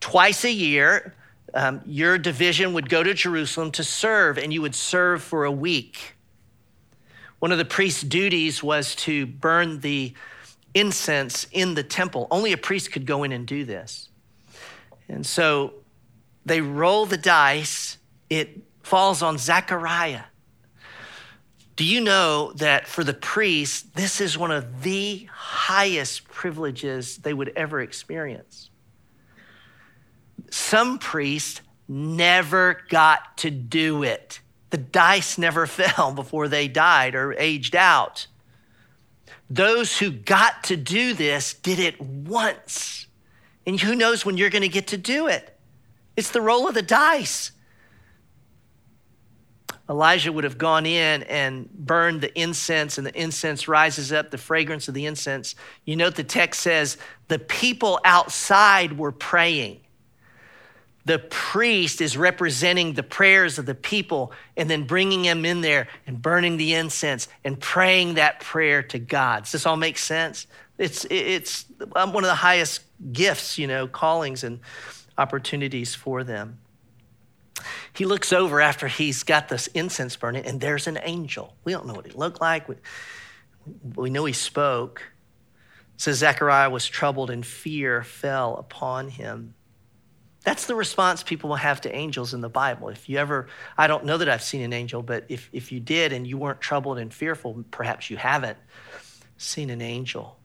twice 0.00 0.44
a 0.44 0.52
year, 0.52 1.14
um, 1.54 1.82
your 1.84 2.18
division 2.18 2.72
would 2.74 2.88
go 2.88 3.02
to 3.02 3.14
Jerusalem 3.14 3.70
to 3.72 3.84
serve, 3.84 4.38
and 4.38 4.52
you 4.52 4.62
would 4.62 4.74
serve 4.74 5.22
for 5.22 5.44
a 5.44 5.52
week. 5.52 6.14
One 7.38 7.52
of 7.52 7.58
the 7.58 7.64
priest's 7.64 8.02
duties 8.02 8.62
was 8.62 8.94
to 8.96 9.26
burn 9.26 9.80
the 9.80 10.14
incense 10.74 11.46
in 11.52 11.74
the 11.74 11.82
temple. 11.82 12.28
Only 12.30 12.52
a 12.52 12.58
priest 12.58 12.92
could 12.92 13.06
go 13.06 13.24
in 13.24 13.32
and 13.32 13.46
do 13.46 13.64
this. 13.64 14.08
And 15.08 15.26
so 15.26 15.74
they 16.44 16.60
roll 16.60 17.06
the 17.06 17.16
dice. 17.16 17.98
It 18.28 18.60
falls 18.82 19.22
on 19.22 19.38
Zechariah. 19.38 20.24
Do 21.76 21.84
you 21.84 22.00
know 22.00 22.52
that 22.56 22.86
for 22.86 23.02
the 23.02 23.14
priest, 23.14 23.94
this 23.94 24.20
is 24.20 24.36
one 24.36 24.50
of 24.50 24.82
the 24.82 25.26
highest 25.32 26.24
privileges 26.24 27.16
they 27.16 27.32
would 27.32 27.52
ever 27.56 27.80
experience? 27.80 28.69
Some 30.50 30.98
priests 30.98 31.60
never 31.88 32.82
got 32.88 33.38
to 33.38 33.50
do 33.50 34.02
it. 34.02 34.40
The 34.70 34.78
dice 34.78 35.38
never 35.38 35.66
fell 35.66 36.12
before 36.12 36.48
they 36.48 36.68
died 36.68 37.14
or 37.14 37.32
aged 37.34 37.74
out. 37.74 38.26
Those 39.48 39.98
who 39.98 40.12
got 40.12 40.64
to 40.64 40.76
do 40.76 41.12
this 41.12 41.54
did 41.54 41.80
it 41.80 42.00
once. 42.00 43.06
And 43.66 43.80
who 43.80 43.94
knows 43.94 44.24
when 44.24 44.36
you're 44.36 44.50
going 44.50 44.62
to 44.62 44.68
get 44.68 44.88
to 44.88 44.96
do 44.96 45.26
it? 45.26 45.56
It's 46.16 46.30
the 46.30 46.40
roll 46.40 46.68
of 46.68 46.74
the 46.74 46.82
dice. 46.82 47.52
Elijah 49.88 50.32
would 50.32 50.44
have 50.44 50.56
gone 50.56 50.86
in 50.86 51.24
and 51.24 51.68
burned 51.72 52.20
the 52.20 52.38
incense, 52.40 52.96
and 52.96 53.04
the 53.04 53.20
incense 53.20 53.66
rises 53.66 54.12
up, 54.12 54.30
the 54.30 54.38
fragrance 54.38 54.86
of 54.86 54.94
the 54.94 55.04
incense. 55.04 55.56
You 55.84 55.96
note 55.96 56.14
the 56.14 56.22
text 56.22 56.60
says 56.60 56.96
the 57.26 57.40
people 57.40 57.98
outside 58.04 58.96
were 58.96 59.10
praying. 59.10 59.80
The 61.06 61.18
priest 61.18 62.00
is 62.00 62.16
representing 62.16 62.92
the 62.92 63.02
prayers 63.02 63.58
of 63.58 63.66
the 63.66 63.74
people 63.74 64.32
and 64.56 64.68
then 64.68 64.84
bringing 64.84 65.22
them 65.22 65.44
in 65.44 65.62
there 65.62 65.88
and 66.06 66.20
burning 66.20 66.56
the 66.56 66.74
incense 66.74 67.26
and 67.42 67.58
praying 67.58 68.14
that 68.14 68.40
prayer 68.40 68.82
to 68.84 68.98
God. 68.98 69.44
Does 69.44 69.52
this 69.52 69.66
all 69.66 69.76
make 69.76 69.96
sense? 69.96 70.46
It's, 70.76 71.06
it's 71.10 71.64
one 71.78 72.16
of 72.16 72.22
the 72.22 72.34
highest 72.34 72.82
gifts, 73.12 73.58
you 73.58 73.66
know, 73.66 73.86
callings 73.86 74.44
and 74.44 74.60
opportunities 75.16 75.94
for 75.94 76.22
them. 76.22 76.58
He 77.92 78.06
looks 78.06 78.32
over 78.32 78.60
after 78.60 78.88
he's 78.88 79.22
got 79.22 79.48
this 79.48 79.66
incense 79.68 80.16
burning, 80.16 80.46
and 80.46 80.60
there's 80.60 80.86
an 80.86 80.98
angel. 81.02 81.54
We 81.64 81.72
don't 81.72 81.86
know 81.86 81.94
what 81.94 82.06
he 82.06 82.12
looked 82.12 82.40
like. 82.40 82.68
We, 82.68 82.76
we 83.94 84.10
know 84.10 84.24
he 84.24 84.32
spoke. 84.32 85.02
It 85.94 86.00
says 86.00 86.18
Zechariah 86.18 86.70
was 86.70 86.86
troubled, 86.86 87.30
and 87.30 87.44
fear 87.44 88.02
fell 88.02 88.56
upon 88.56 89.08
him. 89.08 89.54
That's 90.42 90.66
the 90.66 90.74
response 90.74 91.22
people 91.22 91.50
will 91.50 91.56
have 91.56 91.82
to 91.82 91.94
angels 91.94 92.32
in 92.32 92.40
the 92.40 92.48
Bible. 92.48 92.88
If 92.88 93.08
you 93.08 93.18
ever, 93.18 93.48
I 93.76 93.86
don't 93.86 94.04
know 94.04 94.16
that 94.16 94.28
I've 94.28 94.42
seen 94.42 94.62
an 94.62 94.72
angel, 94.72 95.02
but 95.02 95.24
if, 95.28 95.50
if 95.52 95.70
you 95.70 95.80
did 95.80 96.12
and 96.12 96.26
you 96.26 96.38
weren't 96.38 96.60
troubled 96.60 96.98
and 96.98 97.12
fearful, 97.12 97.64
perhaps 97.70 98.08
you 98.08 98.16
haven't 98.16 98.56
seen 99.36 99.68
an 99.68 99.82
angel. 99.82 100.38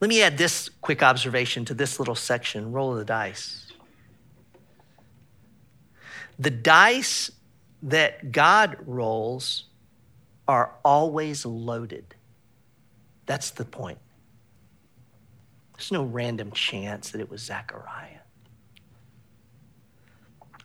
Let 0.00 0.08
me 0.08 0.22
add 0.22 0.38
this 0.38 0.70
quick 0.80 1.02
observation 1.02 1.64
to 1.66 1.74
this 1.74 1.98
little 1.98 2.14
section 2.14 2.72
roll 2.72 2.92
of 2.92 2.98
the 2.98 3.04
dice. 3.04 3.66
The 6.38 6.50
dice 6.50 7.30
that 7.82 8.32
God 8.32 8.76
rolls 8.86 9.64
are 10.46 10.72
always 10.84 11.44
loaded. 11.44 12.14
That's 13.26 13.50
the 13.50 13.64
point. 13.64 13.98
There's 15.78 15.92
no 15.92 16.02
random 16.02 16.50
chance 16.52 17.12
that 17.12 17.20
it 17.20 17.30
was 17.30 17.40
Zechariah. 17.40 18.18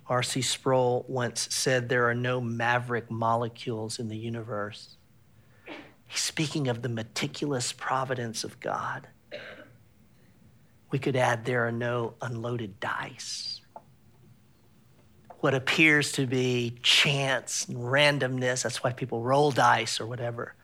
R.C. 0.07 0.41
Sproul 0.41 1.05
once 1.07 1.47
said 1.53 1.87
there 1.87 2.09
are 2.09 2.15
no 2.15 2.41
maverick 2.41 3.09
molecules 3.09 3.99
in 3.99 4.09
the 4.09 4.17
universe. 4.17 4.97
He's 6.07 6.19
speaking 6.19 6.67
of 6.67 6.81
the 6.81 6.89
meticulous 6.89 7.71
providence 7.71 8.43
of 8.43 8.59
God. 8.59 9.07
We 10.91 10.99
could 10.99 11.15
add 11.15 11.45
there 11.45 11.65
are 11.65 11.71
no 11.71 12.15
unloaded 12.21 12.79
dice 12.79 13.61
what 15.43 15.53
appears 15.53 16.13
to 16.13 16.25
be 16.25 16.73
chance 16.83 17.65
and 17.67 17.77
randomness. 17.77 18.63
That's 18.63 18.81
why 18.81 18.93
people 18.93 19.21
roll 19.21 19.51
dice 19.51 19.99
or 19.99 20.07
whatever. 20.07 20.55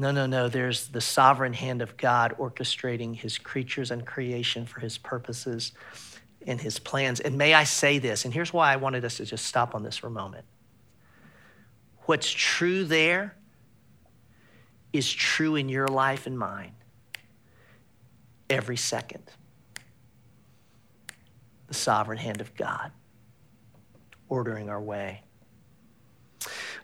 No, 0.00 0.12
no, 0.12 0.24
no. 0.24 0.48
There's 0.48 0.88
the 0.88 1.00
sovereign 1.02 1.52
hand 1.52 1.82
of 1.82 1.94
God 1.98 2.34
orchestrating 2.38 3.14
his 3.14 3.36
creatures 3.36 3.90
and 3.90 4.06
creation 4.06 4.64
for 4.64 4.80
his 4.80 4.96
purposes 4.96 5.72
and 6.46 6.58
his 6.58 6.78
plans. 6.78 7.20
And 7.20 7.36
may 7.36 7.52
I 7.52 7.64
say 7.64 7.98
this, 7.98 8.24
and 8.24 8.32
here's 8.32 8.50
why 8.50 8.72
I 8.72 8.76
wanted 8.76 9.04
us 9.04 9.18
to 9.18 9.26
just 9.26 9.44
stop 9.44 9.74
on 9.74 9.82
this 9.82 9.98
for 9.98 10.06
a 10.06 10.10
moment. 10.10 10.46
What's 12.06 12.30
true 12.30 12.84
there 12.84 13.36
is 14.90 15.12
true 15.12 15.54
in 15.56 15.68
your 15.68 15.86
life 15.86 16.26
and 16.26 16.38
mine 16.38 16.72
every 18.48 18.78
second. 18.78 19.30
The 21.66 21.74
sovereign 21.74 22.16
hand 22.16 22.40
of 22.40 22.56
God 22.56 22.90
ordering 24.30 24.70
our 24.70 24.80
way. 24.80 25.24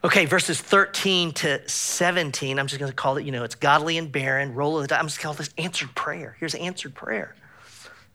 Okay, 0.07 0.25
verses 0.25 0.61
13 0.61 1.33
to 1.33 1.69
17, 1.69 2.61
I'm 2.61 2.69
just 2.69 2.79
going 2.79 2.93
to 2.93 2.95
call 2.95 3.17
it, 3.17 3.25
you 3.25 3.33
know, 3.33 3.43
it's 3.43 3.57
godly 3.57 3.99
and 3.99 4.13
barren, 4.13 4.55
roll 4.55 4.77
of 4.77 4.83
the 4.83 4.87
dice. 4.87 5.01
I'm 5.01 5.07
just 5.07 5.17
to 5.17 5.23
call 5.25 5.35
this 5.35 5.51
answered 5.59 5.93
prayer. 5.97 6.37
Here's 6.39 6.55
answered 6.55 6.95
prayer. 6.95 7.35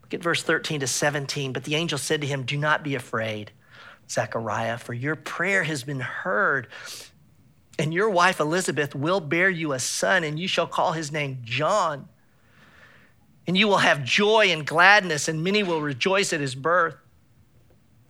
Look 0.01 0.13
at 0.13 0.23
verse 0.23 0.41
13 0.41 0.79
to 0.79 0.87
17. 0.87 1.51
But 1.51 1.65
the 1.65 1.75
angel 1.75 1.97
said 1.97 2.21
to 2.21 2.27
him, 2.27 2.43
Do 2.43 2.55
not 2.55 2.81
be 2.81 2.95
afraid, 2.95 3.51
Zechariah, 4.09 4.77
for 4.77 4.93
your 4.93 5.17
prayer 5.17 5.63
has 5.63 5.83
been 5.83 5.99
heard. 5.99 6.69
And 7.77 7.93
your 7.93 8.09
wife 8.09 8.39
Elizabeth 8.39 8.95
will 8.95 9.19
bear 9.19 9.49
you 9.49 9.73
a 9.73 9.79
son, 9.79 10.23
and 10.23 10.39
you 10.39 10.47
shall 10.47 10.67
call 10.67 10.93
his 10.93 11.11
name 11.11 11.39
John. 11.43 12.07
And 13.45 13.57
you 13.57 13.67
will 13.67 13.79
have 13.79 14.05
joy 14.05 14.45
and 14.49 14.65
gladness, 14.65 15.27
and 15.27 15.43
many 15.43 15.61
will 15.61 15.81
rejoice 15.81 16.31
at 16.31 16.39
his 16.39 16.55
birth 16.55 16.95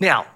Now, 0.00 0.26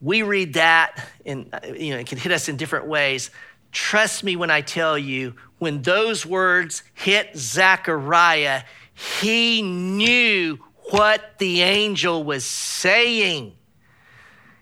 we 0.00 0.22
read 0.22 0.54
that, 0.54 1.08
and 1.24 1.48
uh, 1.52 1.60
you 1.74 1.94
know, 1.94 1.98
it 1.98 2.06
can 2.06 2.18
hit 2.18 2.32
us 2.32 2.48
in 2.48 2.56
different 2.56 2.86
ways. 2.86 3.30
Trust 3.72 4.24
me 4.24 4.36
when 4.36 4.50
I 4.50 4.60
tell 4.60 4.96
you, 4.98 5.34
when 5.58 5.82
those 5.82 6.24
words 6.24 6.82
hit 6.94 7.36
Zechariah, 7.36 8.62
he 8.94 9.62
knew 9.62 10.58
what 10.90 11.38
the 11.38 11.62
angel 11.62 12.22
was 12.22 12.44
saying. 12.44 13.54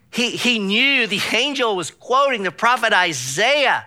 He, 0.09 0.31
he 0.31 0.59
knew 0.59 1.07
the 1.07 1.21
angel 1.33 1.75
was 1.75 1.91
quoting 1.91 2.43
the 2.43 2.51
prophet 2.51 2.93
Isaiah 2.93 3.85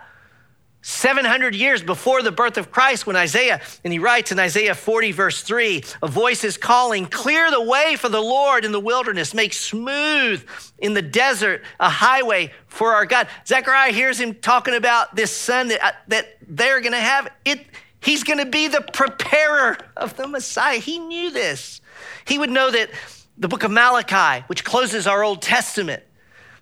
700 0.81 1.55
years 1.55 1.83
before 1.83 2.23
the 2.23 2.31
birth 2.31 2.57
of 2.57 2.71
Christ, 2.71 3.07
when 3.07 3.17
Isaiah, 3.17 3.61
and 3.83 3.93
he 3.93 3.99
writes 3.99 4.31
in 4.31 4.39
Isaiah 4.39 4.75
40, 4.75 5.13
verse 5.13 5.43
3, 5.43 5.83
a 6.03 6.09
voice 6.09 6.45
is 6.45 6.57
calling, 6.57 7.07
Clear 7.07 7.51
the 7.51 7.63
way 7.63 7.97
for 7.97 8.09
the 8.09 8.21
Lord 8.21 8.65
in 8.65 8.73
the 8.73 8.81
wilderness, 8.81 9.35
make 9.35 9.53
smooth 9.53 10.47
in 10.79 10.95
the 10.95 11.03
desert 11.03 11.63
a 11.81 11.91
highway 11.91 12.53
for 12.69 12.95
our 12.95 13.07
God. 13.07 13.29
Zechariah 13.47 13.93
hears 13.93 14.21
him 14.21 14.35
talking 14.35 14.75
about 14.75 15.17
this 15.17 15.33
son 15.33 15.69
that, 15.69 15.85
uh, 15.85 15.93
that 16.09 16.37
they're 16.47 16.81
going 16.81 16.93
to 16.93 16.99
have. 16.99 17.29
It, 17.45 17.67
he's 18.01 18.23
going 18.23 18.39
to 18.39 18.47
be 18.47 18.69
the 18.69 18.81
preparer 18.93 19.77
of 19.97 20.17
the 20.17 20.29
Messiah. 20.29 20.79
He 20.79 21.01
knew 21.01 21.31
this. 21.31 21.81
He 22.25 22.39
would 22.39 22.51
know 22.51 22.71
that 22.71 22.91
the 23.37 23.49
book 23.49 23.65
of 23.65 23.71
Malachi, 23.71 24.45
which 24.47 24.65
closes 24.65 25.07
our 25.07 25.25
Old 25.25 25.43
Testament, 25.43 26.03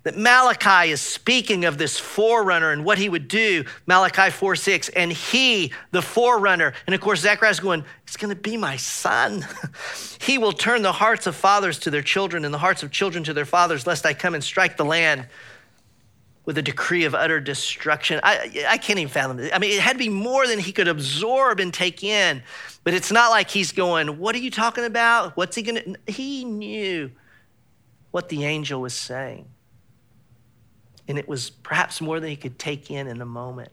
that 0.07 0.17
Malachi 0.17 0.93
is 0.93 1.01
speaking 1.01 1.65
of 1.65 1.79
this 1.79 1.99
forerunner 1.99 2.71
and 2.71 2.85
what 2.85 2.97
he 2.97 3.09
would 3.09 3.27
do, 3.27 3.65
Malachi 3.87 4.31
4 4.31 4.55
6, 4.55 4.89
and 4.91 5.13
he, 5.13 5.73
the 5.91 6.01
forerunner. 6.01 6.75
And 6.87 6.95
of 6.95 7.01
course, 7.01 7.23
Zechariah's 7.23 7.59
going, 7.59 7.85
It's 8.05 8.17
going 8.17 8.33
to 8.33 8.41
be 8.41 8.57
my 8.57 8.77
son. 8.77 9.45
he 10.21 10.39
will 10.39 10.53
turn 10.53 10.83
the 10.83 10.93
hearts 10.93 11.27
of 11.27 11.35
fathers 11.35 11.81
to 11.81 11.91
their 11.91 12.03
children 12.03 12.45
and 12.45 12.55
the 12.55 12.59
hearts 12.59 12.85
of 12.85 12.93
children 12.93 13.25
to 13.25 13.35
their 13.35 13.45
fathers, 13.45 13.85
lest 13.85 14.07
I 14.07 14.15
come 14.15 14.35
and 14.35 14.45
strike 14.45 14.77
the 14.77 14.85
land 14.85 15.27
with 16.45 16.57
a 16.57 16.63
decree 16.63 17.03
of 17.03 17.17
utter 17.17 17.41
destruction. 17.41 18.21
I, 18.23 18.65
I 18.69 18.79
can't 18.79 19.01
even 19.01 19.11
fathom 19.13 19.41
it. 19.41 19.53
I 19.53 19.59
mean, 19.59 19.73
it 19.73 19.81
had 19.81 19.95
to 19.95 19.99
be 19.99 20.09
more 20.09 20.47
than 20.47 20.61
he 20.61 20.71
could 20.71 20.87
absorb 20.87 21.59
and 21.59 21.75
take 21.75 22.05
in. 22.05 22.45
But 22.85 22.95
it's 22.95 23.11
not 23.11 23.31
like 23.31 23.51
he's 23.51 23.73
going, 23.73 24.21
What 24.21 24.37
are 24.37 24.39
you 24.39 24.53
talking 24.53 24.85
about? 24.85 25.37
What's 25.37 25.57
he 25.57 25.63
going 25.63 25.97
to? 26.07 26.13
He 26.13 26.45
knew 26.45 27.11
what 28.13 28.29
the 28.29 28.45
angel 28.45 28.81
was 28.81 28.95
saying. 28.95 29.49
And 31.09 31.19
it 31.19 31.29
was 31.29 31.51
perhaps 31.51 32.01
more 32.01 32.21
than 32.21 32.31
he 32.31 32.37
could 32.37 32.59
take 32.59 32.91
in 32.91 33.07
in 33.07 33.21
a 33.21 33.27
moment. 33.27 33.71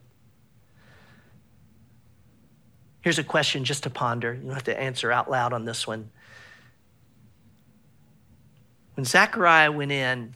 Here's 3.02 3.18
a 3.18 3.24
question 3.24 3.64
just 3.64 3.82
to 3.82 3.90
ponder. 3.90 4.32
You 4.32 4.42
don't 4.42 4.54
have 4.54 4.64
to 4.64 4.80
answer 4.80 5.12
out 5.12 5.30
loud 5.30 5.52
on 5.52 5.64
this 5.64 5.86
one. 5.86 6.10
When 8.94 9.04
Zechariah 9.04 9.72
went 9.72 9.92
in, 9.92 10.34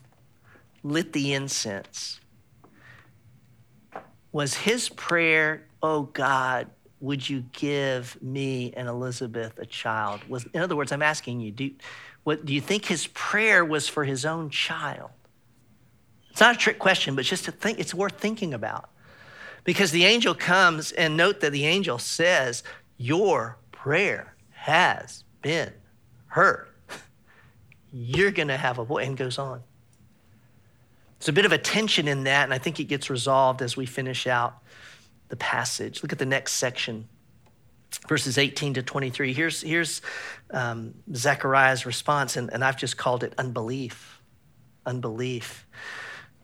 lit 0.82 1.12
the 1.12 1.32
incense, 1.32 2.20
was 4.32 4.54
his 4.54 4.88
prayer, 4.88 5.64
Oh 5.82 6.02
God, 6.02 6.68
would 7.00 7.28
you 7.28 7.44
give 7.52 8.20
me 8.20 8.72
and 8.76 8.88
Elizabeth 8.88 9.58
a 9.58 9.66
child? 9.66 10.24
Was, 10.28 10.44
in 10.52 10.60
other 10.60 10.76
words, 10.76 10.92
I'm 10.92 11.02
asking 11.02 11.40
you, 11.40 11.52
do, 11.52 11.70
what, 12.24 12.44
do 12.44 12.52
you 12.52 12.60
think 12.60 12.84
his 12.84 13.06
prayer 13.08 13.64
was 13.64 13.88
for 13.88 14.04
his 14.04 14.24
own 14.24 14.50
child? 14.50 15.10
It's 16.38 16.40
not 16.40 16.54
a 16.54 16.58
trick 16.58 16.78
question, 16.78 17.16
but 17.16 17.24
just 17.24 17.46
to 17.46 17.50
think, 17.50 17.80
it's 17.80 17.92
worth 17.92 18.20
thinking 18.20 18.54
about. 18.54 18.90
Because 19.64 19.90
the 19.90 20.04
angel 20.04 20.36
comes, 20.36 20.92
and 20.92 21.16
note 21.16 21.40
that 21.40 21.50
the 21.50 21.66
angel 21.66 21.98
says, 21.98 22.62
Your 22.96 23.58
prayer 23.72 24.36
has 24.52 25.24
been 25.42 25.72
heard. 26.26 26.68
You're 27.92 28.30
going 28.30 28.46
to 28.46 28.56
have 28.56 28.78
a 28.78 28.84
boy, 28.84 29.02
and 29.02 29.16
goes 29.16 29.36
on. 29.36 29.64
There's 31.18 31.28
a 31.28 31.32
bit 31.32 31.44
of 31.44 31.50
a 31.50 31.58
tension 31.58 32.06
in 32.06 32.22
that, 32.22 32.44
and 32.44 32.54
I 32.54 32.58
think 32.58 32.78
it 32.78 32.84
gets 32.84 33.10
resolved 33.10 33.60
as 33.60 33.76
we 33.76 33.84
finish 33.84 34.28
out 34.28 34.58
the 35.30 35.36
passage. 35.36 36.04
Look 36.04 36.12
at 36.12 36.20
the 36.20 36.24
next 36.24 36.52
section, 36.52 37.08
verses 38.08 38.38
18 38.38 38.74
to 38.74 38.82
23. 38.84 39.32
Here's, 39.32 39.60
here's 39.60 40.02
um, 40.52 40.94
Zechariah's 41.12 41.84
response, 41.84 42.36
and, 42.36 42.48
and 42.52 42.62
I've 42.62 42.76
just 42.76 42.96
called 42.96 43.24
it 43.24 43.34
unbelief. 43.38 44.22
Unbelief 44.86 45.66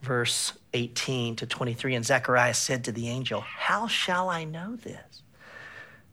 verse 0.05 0.53
18 0.75 1.37
to 1.37 1.47
23. 1.47 1.95
And 1.95 2.05
Zechariah 2.05 2.55
said 2.55 2.85
to 2.85 2.93
the 2.93 3.09
angel, 3.09 3.41
How 3.41 3.89
shall 3.89 4.29
I 4.29 4.45
know 4.45 4.77
this? 4.77 5.23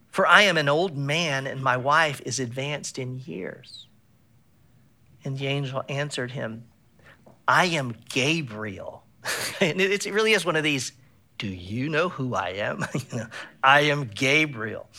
For 0.09 0.25
I 0.25 0.43
am 0.43 0.57
an 0.57 0.67
old 0.67 0.97
man, 0.97 1.47
and 1.47 1.61
my 1.61 1.77
wife 1.77 2.21
is 2.25 2.39
advanced 2.39 2.97
in 2.99 3.19
years. 3.19 3.87
And 5.23 5.37
the 5.37 5.47
angel 5.47 5.83
answered 5.87 6.31
him, 6.31 6.65
I 7.47 7.65
am 7.65 7.95
Gabriel. 8.09 9.03
and 9.61 9.79
it 9.79 10.05
really 10.05 10.33
is 10.33 10.45
one 10.45 10.55
of 10.55 10.63
these, 10.63 10.93
do 11.37 11.47
you 11.47 11.89
know 11.89 12.09
who 12.09 12.33
I 12.33 12.49
am? 12.49 12.85
I 13.63 13.81
am 13.81 14.05
Gabriel. 14.05 14.89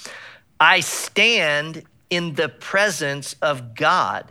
I 0.61 0.81
stand 0.81 1.83
in 2.09 2.35
the 2.35 2.49
presence 2.49 3.35
of 3.43 3.75
God 3.75 4.31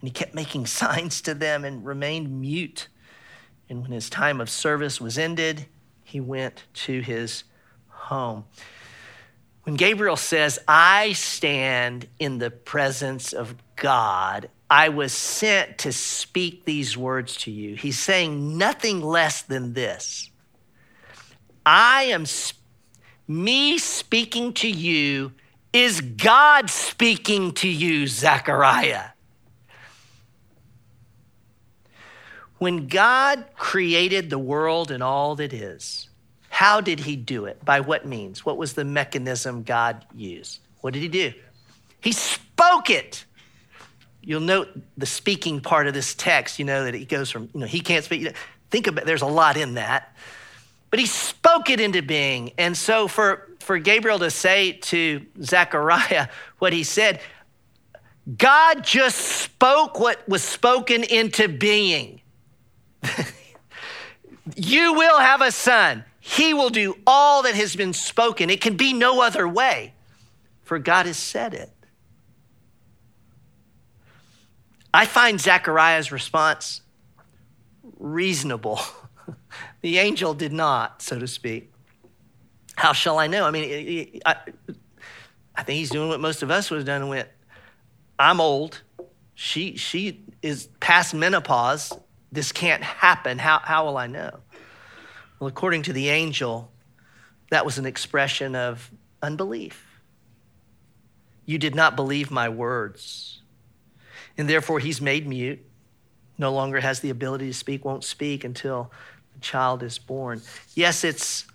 And 0.00 0.08
he 0.08 0.10
kept 0.10 0.34
making 0.34 0.66
signs 0.82 1.20
to 1.22 1.34
them 1.34 1.64
and 1.64 1.84
remained 1.84 2.40
mute. 2.40 2.88
And 3.68 3.82
when 3.82 3.90
his 3.90 4.08
time 4.08 4.40
of 4.40 4.48
service 4.48 5.00
was 5.00 5.18
ended, 5.18 5.66
he 6.04 6.20
went 6.20 6.64
to 6.72 7.00
his 7.00 7.44
home. 7.88 8.44
When 9.64 9.76
Gabriel 9.76 10.16
says, 10.16 10.58
I 10.66 11.12
stand 11.12 12.08
in 12.18 12.38
the 12.38 12.50
presence 12.50 13.34
of 13.34 13.54
God, 13.76 14.48
I 14.70 14.88
was 14.88 15.12
sent 15.12 15.78
to 15.78 15.92
speak 15.92 16.64
these 16.64 16.96
words 16.96 17.36
to 17.38 17.50
you. 17.50 17.74
He's 17.74 17.98
saying 17.98 18.56
nothing 18.56 19.02
less 19.02 19.42
than 19.42 19.74
this 19.74 20.30
I 21.66 22.04
am, 22.04 22.24
me 23.26 23.76
speaking 23.76 24.54
to 24.54 24.70
you 24.70 25.32
is 25.74 26.00
God 26.00 26.70
speaking 26.70 27.52
to 27.52 27.68
you, 27.68 28.06
Zechariah. 28.06 29.10
When 32.58 32.88
God 32.88 33.44
created 33.56 34.30
the 34.30 34.38
world 34.38 34.90
and 34.90 35.02
all 35.02 35.36
that 35.36 35.52
is, 35.52 36.08
how 36.48 36.80
did 36.80 37.00
he 37.00 37.14
do 37.14 37.44
it? 37.44 37.64
By 37.64 37.80
what 37.80 38.06
means? 38.06 38.44
What 38.44 38.56
was 38.56 38.72
the 38.72 38.84
mechanism 38.84 39.62
God 39.62 40.04
used? 40.14 40.60
What 40.80 40.92
did 40.94 41.02
he 41.02 41.08
do? 41.08 41.32
He 42.00 42.12
spoke 42.12 42.90
it. 42.90 43.24
You'll 44.22 44.40
note 44.40 44.68
the 44.96 45.06
speaking 45.06 45.60
part 45.60 45.86
of 45.86 45.94
this 45.94 46.14
text, 46.14 46.58
you 46.58 46.64
know, 46.64 46.84
that 46.84 46.94
he 46.94 47.04
goes 47.04 47.30
from, 47.30 47.48
you 47.54 47.60
know, 47.60 47.66
he 47.66 47.80
can't 47.80 48.04
speak. 48.04 48.34
Think 48.70 48.86
about 48.86 49.04
it, 49.04 49.06
there's 49.06 49.22
a 49.22 49.26
lot 49.26 49.56
in 49.56 49.74
that. 49.74 50.14
But 50.90 51.00
he 51.00 51.06
spoke 51.06 51.70
it 51.70 51.80
into 51.80 52.02
being. 52.02 52.52
And 52.58 52.76
so 52.76 53.08
for, 53.08 53.48
for 53.60 53.78
Gabriel 53.78 54.18
to 54.18 54.30
say 54.30 54.72
to 54.72 55.24
Zechariah 55.42 56.28
what 56.58 56.72
he 56.72 56.82
said, 56.82 57.20
God 58.36 58.84
just 58.84 59.18
spoke 59.18 59.98
what 59.98 60.28
was 60.28 60.42
spoken 60.42 61.04
into 61.04 61.48
being. 61.48 62.20
you 64.56 64.94
will 64.94 65.18
have 65.18 65.40
a 65.40 65.52
son. 65.52 66.04
He 66.20 66.52
will 66.54 66.70
do 66.70 66.96
all 67.06 67.42
that 67.42 67.54
has 67.54 67.74
been 67.74 67.92
spoken. 67.92 68.50
It 68.50 68.60
can 68.60 68.76
be 68.76 68.92
no 68.92 69.22
other 69.22 69.48
way, 69.48 69.94
for 70.62 70.78
God 70.78 71.06
has 71.06 71.16
said 71.16 71.54
it. 71.54 71.70
I 74.92 75.06
find 75.06 75.40
Zechariah's 75.40 76.10
response 76.10 76.80
reasonable. 77.98 78.80
the 79.80 79.98
angel 79.98 80.34
did 80.34 80.52
not, 80.52 81.02
so 81.02 81.18
to 81.18 81.26
speak. 81.26 81.72
How 82.76 82.92
shall 82.92 83.18
I 83.18 83.26
know? 83.26 83.44
I 83.44 83.50
mean, 83.50 84.20
I, 84.24 84.36
think 85.64 85.78
he's 85.78 85.90
doing 85.90 86.08
what 86.08 86.20
most 86.20 86.42
of 86.42 86.50
us 86.50 86.70
would 86.70 86.76
have 86.78 86.86
done 86.86 87.02
and 87.02 87.10
went, 87.10 87.28
I'm 88.18 88.40
old. 88.40 88.82
She, 89.34 89.76
she 89.76 90.24
is 90.42 90.68
past 90.80 91.14
menopause. 91.14 91.92
This 92.30 92.52
can't 92.52 92.82
happen. 92.82 93.38
How, 93.38 93.60
how 93.62 93.84
will 93.86 93.96
I 93.96 94.06
know? 94.06 94.40
Well, 95.38 95.48
according 95.48 95.82
to 95.84 95.92
the 95.92 96.08
angel, 96.08 96.70
that 97.50 97.64
was 97.64 97.78
an 97.78 97.86
expression 97.86 98.54
of 98.54 98.90
unbelief. 99.22 99.84
You 101.46 101.58
did 101.58 101.74
not 101.74 101.96
believe 101.96 102.30
my 102.30 102.48
words. 102.48 103.40
And 104.36 104.48
therefore, 104.48 104.78
he's 104.78 105.00
made 105.00 105.26
mute, 105.26 105.64
no 106.36 106.52
longer 106.52 106.80
has 106.80 107.00
the 107.00 107.10
ability 107.10 107.46
to 107.46 107.54
speak, 107.54 107.84
won't 107.84 108.04
speak 108.04 108.44
until 108.44 108.92
the 109.34 109.40
child 109.40 109.82
is 109.82 109.98
born. 109.98 110.42
Yes, 110.74 111.04
it's 111.04 111.46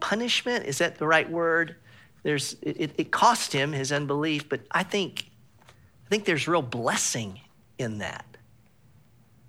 punishment. 0.00 0.64
Is 0.64 0.78
that 0.78 0.98
the 0.98 1.06
right 1.06 1.30
word? 1.30 1.76
There's, 2.22 2.56
it, 2.62 2.92
it 2.98 3.10
cost 3.10 3.52
him 3.52 3.72
his 3.72 3.92
unbelief, 3.92 4.48
but 4.48 4.60
I 4.70 4.82
think, 4.82 5.30
I 5.60 6.08
think 6.08 6.24
there's 6.24 6.48
real 6.48 6.62
blessing 6.62 7.40
in 7.78 7.98
that, 7.98 8.24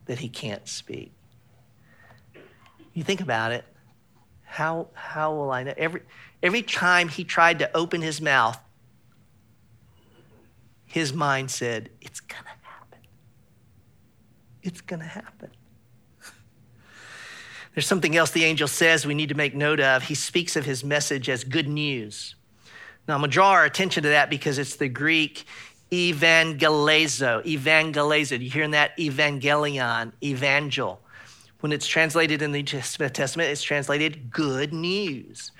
that 0.09 0.17
he 0.17 0.27
can't 0.27 0.67
speak. 0.67 1.11
You 2.95 3.03
think 3.03 3.21
about 3.21 3.51
it. 3.51 3.63
How, 4.43 4.87
how 4.95 5.35
will 5.35 5.51
I 5.51 5.61
know? 5.61 5.75
Every, 5.77 6.01
every 6.41 6.63
time 6.63 7.09
he 7.09 7.23
tried 7.23 7.59
to 7.59 7.77
open 7.77 8.01
his 8.01 8.19
mouth, 8.19 8.59
his 10.87 11.13
mind 11.13 11.51
said, 11.51 11.91
It's 12.01 12.21
going 12.21 12.41
to 12.41 12.49
happen. 12.49 12.97
It's 14.63 14.81
going 14.81 15.01
to 15.01 15.05
happen. 15.05 15.51
There's 17.75 17.85
something 17.85 18.17
else 18.17 18.31
the 18.31 18.45
angel 18.45 18.67
says 18.67 19.05
we 19.05 19.13
need 19.13 19.29
to 19.29 19.35
make 19.35 19.53
note 19.53 19.79
of. 19.79 20.01
He 20.01 20.15
speaks 20.15 20.55
of 20.55 20.65
his 20.65 20.83
message 20.83 21.29
as 21.29 21.43
good 21.43 21.67
news. 21.67 22.33
Now, 23.07 23.13
I'm 23.13 23.21
going 23.21 23.29
to 23.29 23.33
draw 23.35 23.51
our 23.51 23.63
attention 23.63 24.01
to 24.01 24.09
that 24.09 24.31
because 24.31 24.57
it's 24.57 24.75
the 24.75 24.89
Greek 24.89 25.45
evangelizo. 25.91 27.43
Evangelizo. 27.45 28.39
You 28.39 28.49
hearing 28.49 28.71
that? 28.71 28.97
Evangelion, 28.97 30.11
evangel. 30.23 30.99
When 31.61 31.71
it's 31.71 31.87
translated 31.87 32.41
in 32.41 32.51
the 32.51 32.59
New 32.59 33.09
Testament, 33.09 33.49
it's 33.49 33.63
translated 33.63 34.31
good 34.31 34.73
news. 34.73 35.51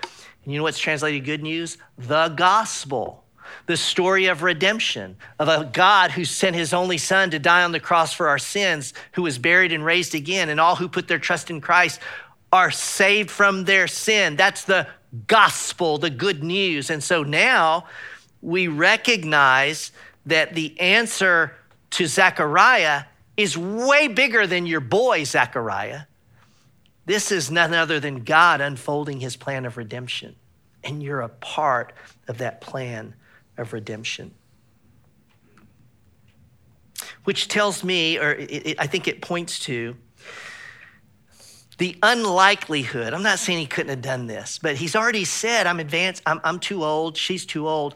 And 0.44 0.54
you 0.54 0.60
know 0.60 0.64
what's 0.64 0.80
translated 0.80 1.26
good 1.26 1.44
news? 1.44 1.78
The 1.98 2.30
gospel. 2.30 3.24
The 3.66 3.78
story 3.78 4.28
of 4.28 4.44
redemption, 4.44 5.18
of 5.40 5.48
a 5.48 5.66
God 5.74 6.12
who 6.12 6.24
sent 6.24 6.56
his 6.56 6.74
only 6.74 7.00
son 7.00 7.32
to 7.32 7.40
die 7.40 7.64
on 7.64 7.72
the 7.72 7.80
cross 7.80 8.14
for 8.14 8.28
our 8.28 8.38
sins, 8.38 8.94
who 9.14 9.24
was 9.24 9.40
buried 9.40 9.74
and 9.74 9.84
raised 9.84 10.14
again, 10.14 10.50
and 10.50 10.60
all 10.60 10.76
who 10.76 10.88
put 10.88 11.08
their 11.08 11.20
trust 11.20 11.50
in 11.50 11.60
Christ 11.60 12.00
are 12.54 12.72
saved 12.72 13.30
from 13.32 13.66
their 13.66 13.88
sin. 13.88 14.36
That's 14.36 14.64
the 14.64 14.88
gospel, 15.28 15.98
the 15.98 16.10
good 16.10 16.44
news. 16.44 16.90
And 16.90 17.04
so 17.04 17.24
now 17.24 17.86
we 18.42 18.68
recognize 18.68 19.92
that 20.30 20.56
the 20.56 20.80
answer 20.80 21.56
to 21.92 22.08
Zechariah 22.08 23.04
is 23.38 23.58
way 23.58 24.08
bigger 24.08 24.48
than 24.48 24.66
your 24.66 24.82
boy, 24.82 25.24
Zechariah. 25.24 26.02
This 27.06 27.32
is 27.32 27.50
none 27.50 27.74
other 27.74 28.00
than 28.00 28.24
God 28.24 28.62
unfolding 28.62 29.20
his 29.20 29.36
plan 29.36 29.66
of 29.66 29.78
redemption. 29.78 30.36
And 30.84 31.02
you're 31.02 31.22
a 31.22 31.30
part 31.30 31.94
of 32.28 32.38
that 32.40 32.62
plan 32.62 33.16
of 33.58 33.74
redemption. 33.74 34.34
Which 37.24 37.48
tells 37.48 37.84
me, 37.84 38.18
or 38.18 38.32
it, 38.32 38.52
it, 38.52 38.80
I 38.80 38.88
think 38.88 39.08
it 39.08 39.22
points 39.22 39.60
to, 39.60 39.96
the 41.80 41.98
unlikelihood. 42.04 43.14
I'm 43.14 43.24
not 43.24 43.40
saying 43.40 43.60
he 43.60 43.66
couldn't 43.66 43.90
have 43.90 44.02
done 44.02 44.28
this, 44.28 44.60
but 44.62 44.76
he's 44.76 44.96
already 44.96 45.24
said, 45.24 45.66
I'm 45.66 45.80
advanced, 45.80 46.22
I'm, 46.26 46.42
I'm 46.44 46.60
too 46.60 46.84
old, 46.84 47.18
she's 47.18 47.46
too 47.46 47.68
old. 47.68 47.96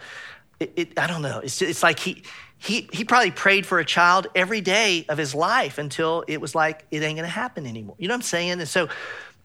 It, 0.75 0.99
I 0.99 1.07
don't 1.07 1.21
know. 1.21 1.39
It's, 1.39 1.61
it's 1.61 1.83
like 1.83 1.99
he, 1.99 2.23
he, 2.57 2.87
he 2.91 3.03
probably 3.03 3.31
prayed 3.31 3.65
for 3.65 3.79
a 3.79 3.85
child 3.85 4.27
every 4.35 4.61
day 4.61 5.05
of 5.09 5.17
his 5.17 5.35
life 5.35 5.77
until 5.77 6.23
it 6.27 6.39
was 6.39 6.55
like, 6.55 6.85
it 6.91 7.03
ain't 7.03 7.17
gonna 7.17 7.27
happen 7.27 7.65
anymore. 7.65 7.95
You 7.99 8.07
know 8.07 8.13
what 8.13 8.19
I'm 8.19 8.23
saying? 8.23 8.51
And 8.51 8.67
so 8.67 8.87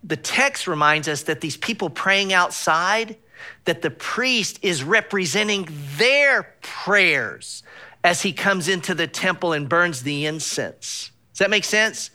the 0.05 0.17
text 0.17 0.67
reminds 0.67 1.09
us 1.09 1.25
that 1.25 1.41
these 1.41 1.57
people 1.57 1.91
praying 1.91 2.33
outside, 2.33 3.17
that 3.65 3.83
the 3.83 3.91
priest 3.91 4.61
is 4.63 4.85
representing 4.85 5.69
their 5.97 6.55
prayers 6.61 7.63
as 8.05 8.23
he 8.23 8.33
comes 8.33 8.69
into 8.69 8.95
the 8.95 9.07
temple 9.07 9.53
and 9.53 9.69
burns 9.69 10.03
the 10.03 10.27
incense. 10.27 11.11
Does 11.33 11.41
that 11.41 11.51
make 11.51 11.65
sense? 11.65 12.11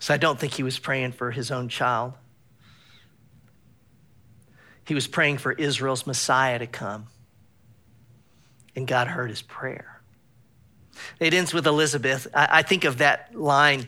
So 0.00 0.14
I 0.14 0.16
don't 0.16 0.38
think 0.38 0.54
he 0.54 0.62
was 0.62 0.78
praying 0.78 1.12
for 1.12 1.30
his 1.30 1.50
own 1.50 1.68
child. 1.68 2.14
He 4.90 4.94
was 4.94 5.06
praying 5.06 5.38
for 5.38 5.52
Israel's 5.52 6.04
Messiah 6.04 6.58
to 6.58 6.66
come. 6.66 7.06
And 8.74 8.88
God 8.88 9.06
heard 9.06 9.30
his 9.30 9.40
prayer. 9.40 10.02
It 11.20 11.32
ends 11.32 11.54
with 11.54 11.68
Elizabeth. 11.68 12.26
I, 12.34 12.62
think 12.62 12.82
of 12.82 12.98
that 12.98 13.32
line 13.32 13.86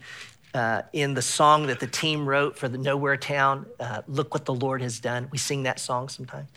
uh, 0.55 0.83
in 0.93 1.15
the 1.15 1.21
song 1.21 1.67
that 1.67 1.81
the 1.81 1.89
team 1.89 2.25
wrote 2.25 2.57
for 2.57 2.69
the 2.69 2.79
Nowhere 2.79 3.17
Town 3.17 3.67
uh, 3.81 4.03
Look 4.07 4.33
what 4.33 4.45
the 4.45 4.55
Lord 4.55 4.81
has 4.81 5.01
done. 5.01 5.27
We 5.33 5.39
sing 5.39 5.65
that 5.65 5.81
song 5.81 6.09
sometimes. 6.09 6.49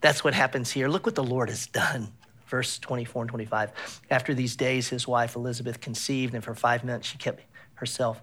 That's 0.00 0.24
what 0.24 0.34
happens 0.34 0.72
here. 0.72 0.88
Look 0.88 1.06
what 1.06 1.14
the 1.14 1.22
Lord 1.22 1.48
has 1.48 1.68
done. 1.68 2.08
Verse 2.48 2.80
24 2.80 3.22
and 3.22 3.28
25. 3.28 4.00
After 4.10 4.34
these 4.34 4.56
days, 4.56 4.88
his 4.88 5.06
wife 5.06 5.36
Elizabeth 5.36 5.80
conceived, 5.80 6.34
and 6.34 6.42
for 6.42 6.56
five 6.56 6.82
months 6.82 7.06
she 7.06 7.16
kept 7.16 7.44
herself 7.74 8.20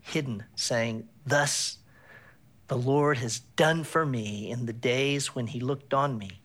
hidden, 0.00 0.44
saying, 0.54 1.08
Thus 1.26 1.78
the 2.72 2.78
Lord 2.78 3.18
has 3.18 3.40
done 3.54 3.84
for 3.84 4.06
me 4.06 4.50
in 4.50 4.64
the 4.64 4.72
days 4.72 5.34
when 5.34 5.46
he 5.46 5.60
looked 5.60 5.92
on 5.92 6.16
me 6.16 6.40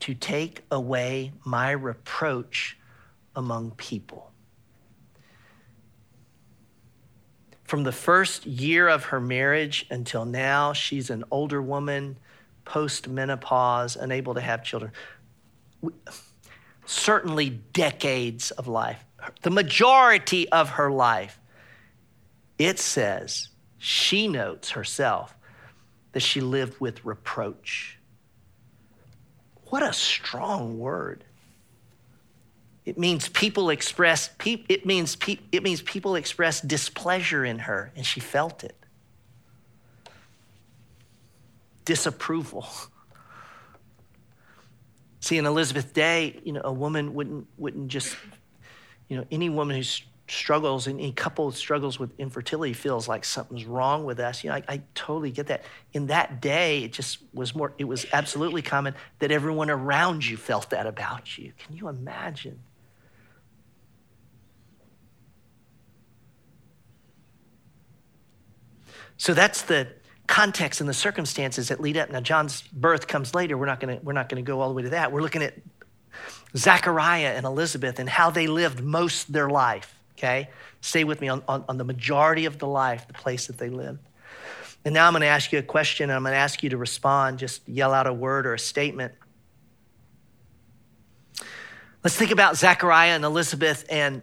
to 0.00 0.12
take 0.12 0.64
away 0.72 1.30
my 1.44 1.70
reproach 1.70 2.76
among 3.36 3.70
people. 3.70 4.32
From 7.62 7.84
the 7.84 7.92
first 7.92 8.44
year 8.44 8.88
of 8.88 9.04
her 9.04 9.20
marriage 9.20 9.86
until 9.88 10.24
now, 10.24 10.72
she's 10.72 11.10
an 11.10 11.22
older 11.30 11.62
woman, 11.62 12.18
post 12.64 13.06
menopause, 13.06 13.94
unable 13.94 14.34
to 14.34 14.40
have 14.40 14.64
children. 14.64 14.90
Certainly, 16.86 17.50
decades 17.72 18.50
of 18.50 18.66
life, 18.66 19.04
the 19.42 19.50
majority 19.50 20.48
of 20.48 20.70
her 20.70 20.90
life. 20.90 21.38
It 22.58 22.80
says, 22.80 23.50
she 23.78 24.26
notes 24.26 24.70
herself 24.70 25.35
that 26.16 26.22
she 26.22 26.40
lived 26.40 26.80
with 26.80 27.04
reproach. 27.04 27.98
What 29.66 29.82
a 29.82 29.92
strong 29.92 30.78
word. 30.78 31.22
It 32.86 32.96
means 32.96 33.28
people 33.28 33.68
express 33.68 34.30
it 34.46 34.86
means 34.86 35.18
it 35.52 35.62
means 35.62 35.82
people 35.82 36.14
express 36.14 36.62
displeasure 36.62 37.44
in 37.44 37.58
her 37.58 37.92
and 37.94 38.06
she 38.06 38.20
felt 38.20 38.64
it. 38.64 38.74
Disapproval. 41.84 42.66
See, 45.20 45.36
in 45.36 45.44
Elizabeth 45.44 45.92
Day, 45.92 46.40
you 46.44 46.54
know, 46.54 46.62
a 46.64 46.72
woman 46.72 47.12
wouldn't 47.12 47.46
wouldn't 47.58 47.88
just, 47.88 48.16
you 49.10 49.18
know, 49.18 49.26
any 49.30 49.50
woman 49.50 49.76
who's 49.76 50.00
struggles, 50.28 50.86
and 50.86 51.00
a 51.00 51.12
couple 51.12 51.50
struggles 51.52 51.98
with 51.98 52.10
infertility 52.18 52.72
feels 52.72 53.06
like 53.06 53.24
something's 53.24 53.64
wrong 53.64 54.04
with 54.04 54.18
us. 54.18 54.42
You 54.42 54.50
know, 54.50 54.56
I, 54.56 54.62
I, 54.68 54.82
totally 54.94 55.30
get 55.30 55.46
that. 55.46 55.64
In 55.92 56.08
that 56.08 56.40
day, 56.40 56.82
it 56.82 56.92
just 56.92 57.18
was 57.32 57.54
more, 57.54 57.72
it 57.78 57.84
was 57.84 58.06
absolutely 58.12 58.62
common 58.62 58.94
that 59.20 59.30
everyone 59.30 59.70
around 59.70 60.26
you 60.26 60.36
felt 60.36 60.70
that 60.70 60.86
about 60.86 61.38
you. 61.38 61.52
Can 61.58 61.76
you 61.76 61.88
imagine? 61.88 62.58
So 69.16 69.32
that's 69.32 69.62
the 69.62 69.88
context 70.26 70.80
and 70.80 70.88
the 70.88 70.94
circumstances 70.94 71.68
that 71.68 71.80
lead 71.80 71.96
up. 71.96 72.10
Now, 72.10 72.20
John's 72.20 72.62
birth 72.62 73.06
comes 73.06 73.32
later. 73.32 73.56
We're 73.56 73.66
not 73.66 73.78
gonna, 73.78 74.00
we're 74.02 74.12
not 74.12 74.28
gonna 74.28 74.42
go 74.42 74.60
all 74.60 74.68
the 74.68 74.74
way 74.74 74.82
to 74.82 74.90
that. 74.90 75.12
We're 75.12 75.22
looking 75.22 75.42
at 75.42 75.54
Zechariah 76.56 77.34
and 77.36 77.46
Elizabeth 77.46 78.00
and 78.00 78.08
how 78.08 78.30
they 78.30 78.48
lived 78.48 78.82
most 78.82 79.32
their 79.32 79.48
life 79.48 79.95
okay? 80.16 80.48
Stay 80.80 81.04
with 81.04 81.20
me 81.20 81.28
on, 81.28 81.42
on, 81.46 81.64
on 81.68 81.76
the 81.78 81.84
majority 81.84 82.44
of 82.44 82.58
the 82.58 82.66
life, 82.66 83.06
the 83.06 83.14
place 83.14 83.46
that 83.46 83.58
they 83.58 83.68
live. 83.68 83.98
And 84.84 84.94
now 84.94 85.06
I'm 85.06 85.12
going 85.12 85.22
to 85.22 85.26
ask 85.26 85.52
you 85.52 85.58
a 85.58 85.62
question, 85.62 86.10
and 86.10 86.16
I'm 86.16 86.22
going 86.22 86.32
to 86.32 86.38
ask 86.38 86.62
you 86.62 86.70
to 86.70 86.76
respond. 86.76 87.38
Just 87.38 87.68
yell 87.68 87.92
out 87.92 88.06
a 88.06 88.12
word 88.12 88.46
or 88.46 88.54
a 88.54 88.58
statement. 88.58 89.12
Let's 92.04 92.16
think 92.16 92.30
about 92.30 92.56
Zechariah 92.56 93.10
and 93.10 93.24
Elizabeth, 93.24 93.84
and 93.90 94.22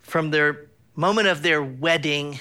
from 0.00 0.30
their 0.30 0.68
moment 0.94 1.26
of 1.26 1.42
their 1.42 1.62
wedding 1.62 2.38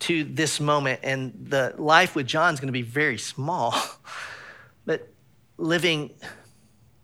to 0.00 0.22
this 0.22 0.60
moment, 0.60 1.00
and 1.02 1.46
the 1.48 1.74
life 1.78 2.14
with 2.14 2.26
John 2.26 2.52
is 2.52 2.60
going 2.60 2.68
to 2.68 2.72
be 2.72 2.82
very 2.82 3.18
small. 3.18 3.74
But 4.84 5.06
living, 5.58 6.14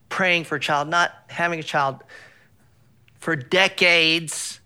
praying 0.08 0.44
for 0.44 0.56
a 0.56 0.60
child, 0.60 0.88
not 0.88 1.12
having 1.26 1.60
a 1.60 1.62
child 1.62 2.02
for 3.24 3.34
decades. 3.34 4.60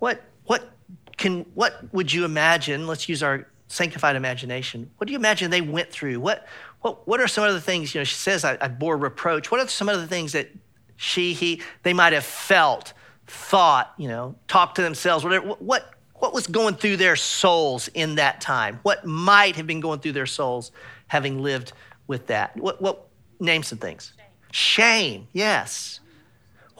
What, 0.00 0.20
what, 0.46 0.68
can, 1.16 1.46
what 1.54 1.94
would 1.94 2.12
you 2.12 2.24
imagine? 2.24 2.88
Let's 2.88 3.08
use 3.08 3.22
our 3.22 3.46
sanctified 3.68 4.16
imagination. 4.16 4.90
What 4.96 5.06
do 5.06 5.12
you 5.12 5.18
imagine 5.18 5.52
they 5.52 5.60
went 5.60 5.88
through? 5.88 6.18
What, 6.18 6.44
what, 6.80 7.06
what 7.06 7.20
are 7.20 7.28
some 7.28 7.44
other 7.44 7.60
things? 7.60 7.94
You 7.94 8.00
know, 8.00 8.04
she 8.04 8.16
says, 8.16 8.44
I, 8.44 8.58
I 8.60 8.66
bore 8.66 8.96
reproach. 8.96 9.52
What 9.52 9.60
are 9.60 9.68
some 9.68 9.88
other 9.88 10.06
things 10.06 10.32
that 10.32 10.50
she, 10.96 11.34
he, 11.34 11.62
they 11.84 11.92
might 11.92 12.12
have 12.14 12.24
felt, 12.24 12.94
thought, 13.28 13.94
you 13.96 14.08
know, 14.08 14.34
talked 14.48 14.74
to 14.76 14.82
themselves, 14.82 15.22
whatever? 15.22 15.46
What, 15.46 15.88
what 16.14 16.34
was 16.34 16.48
going 16.48 16.74
through 16.74 16.96
their 16.96 17.14
souls 17.14 17.86
in 17.94 18.16
that 18.16 18.40
time? 18.40 18.80
What 18.82 19.06
might 19.06 19.54
have 19.54 19.68
been 19.68 19.78
going 19.78 20.00
through 20.00 20.12
their 20.12 20.26
souls 20.26 20.72
having 21.06 21.44
lived 21.44 21.74
with 22.08 22.26
that? 22.26 22.56
What, 22.56 22.82
what 22.82 23.06
name 23.38 23.62
some 23.62 23.78
things? 23.78 24.14
Shame. 24.16 24.26
Shame, 24.50 25.28
yes. 25.32 26.00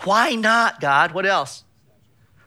Why 0.04 0.34
not, 0.34 0.80
God? 0.80 1.12
What 1.12 1.26
else? 1.26 1.64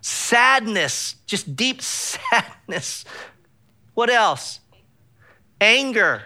Sadness, 0.02 1.16
just 1.26 1.56
deep 1.56 1.82
sadness. 1.82 3.06
What 3.94 4.10
else? 4.10 4.60
Anger. 5.60 6.24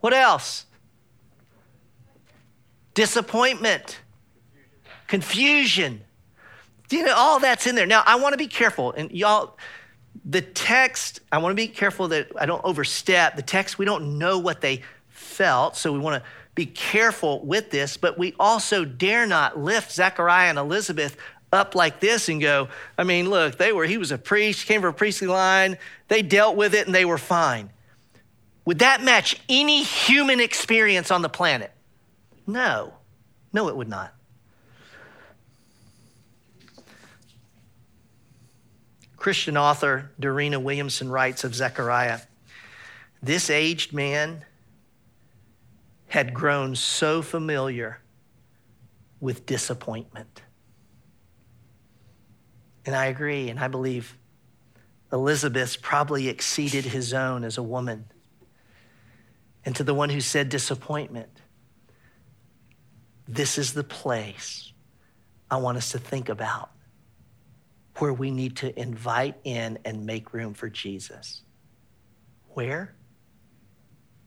What 0.00 0.12
else? 0.12 0.66
Disappointment, 2.94 4.00
confusion. 5.06 6.02
You 6.90 7.04
know, 7.04 7.14
all 7.16 7.40
that's 7.40 7.66
in 7.66 7.74
there. 7.74 7.86
Now, 7.86 8.02
I 8.04 8.16
want 8.16 8.34
to 8.34 8.36
be 8.36 8.48
careful, 8.48 8.92
and 8.92 9.10
y'all, 9.12 9.56
the 10.24 10.42
text, 10.42 11.20
I 11.30 11.38
want 11.38 11.52
to 11.52 11.56
be 11.56 11.68
careful 11.68 12.08
that 12.08 12.28
I 12.38 12.44
don't 12.44 12.62
overstep. 12.64 13.36
The 13.36 13.42
text, 13.42 13.78
we 13.78 13.86
don't 13.86 14.18
know 14.18 14.38
what 14.38 14.60
they 14.60 14.82
felt, 15.08 15.76
so 15.76 15.92
we 15.92 15.98
want 15.98 16.22
to 16.22 16.28
be 16.54 16.66
careful 16.66 17.44
with 17.44 17.70
this, 17.70 17.96
but 17.96 18.18
we 18.18 18.34
also 18.38 18.84
dare 18.84 19.26
not 19.26 19.58
lift 19.58 19.90
Zechariah 19.90 20.50
and 20.50 20.58
Elizabeth 20.58 21.16
up 21.52 21.74
like 21.74 22.00
this 22.00 22.28
and 22.28 22.40
go, 22.40 22.68
I 22.96 23.04
mean, 23.04 23.28
look, 23.28 23.58
they 23.58 23.72
were, 23.72 23.84
he 23.84 23.98
was 23.98 24.12
a 24.12 24.18
priest, 24.18 24.66
came 24.66 24.80
from 24.80 24.90
a 24.90 24.96
priestly 24.96 25.28
line, 25.28 25.78
they 26.08 26.22
dealt 26.22 26.56
with 26.56 26.74
it 26.74 26.86
and 26.86 26.94
they 26.94 27.04
were 27.04 27.18
fine. 27.18 27.70
Would 28.64 28.80
that 28.80 29.02
match 29.02 29.40
any 29.48 29.82
human 29.82 30.40
experience 30.40 31.10
on 31.10 31.22
the 31.22 31.28
planet? 31.28 31.72
No. 32.46 32.94
No, 33.52 33.68
it 33.68 33.76
would 33.76 33.88
not. 33.88 34.14
Christian 39.16 39.56
author 39.56 40.10
Dorena 40.18 40.58
Williamson 40.58 41.08
writes 41.08 41.44
of 41.44 41.54
Zechariah 41.54 42.20
this 43.22 43.50
aged 43.50 43.92
man 43.92 44.44
had 46.12 46.34
grown 46.34 46.76
so 46.76 47.22
familiar 47.22 47.98
with 49.18 49.46
disappointment. 49.46 50.42
And 52.84 52.94
I 52.94 53.06
agree, 53.06 53.48
and 53.48 53.58
I 53.58 53.68
believe 53.68 54.18
Elizabeth 55.10 55.80
probably 55.80 56.28
exceeded 56.28 56.84
his 56.84 57.14
own 57.14 57.44
as 57.44 57.56
a 57.56 57.62
woman. 57.62 58.04
And 59.64 59.74
to 59.76 59.84
the 59.84 59.94
one 59.94 60.10
who 60.10 60.20
said 60.20 60.50
disappointment, 60.50 61.30
this 63.26 63.56
is 63.56 63.72
the 63.72 63.82
place 63.82 64.70
I 65.50 65.56
want 65.56 65.78
us 65.78 65.92
to 65.92 65.98
think 65.98 66.28
about 66.28 66.68
where 67.96 68.12
we 68.12 68.30
need 68.30 68.58
to 68.58 68.78
invite 68.78 69.36
in 69.44 69.78
and 69.86 70.04
make 70.04 70.34
room 70.34 70.52
for 70.52 70.68
Jesus. 70.68 71.40
Where? 72.50 72.94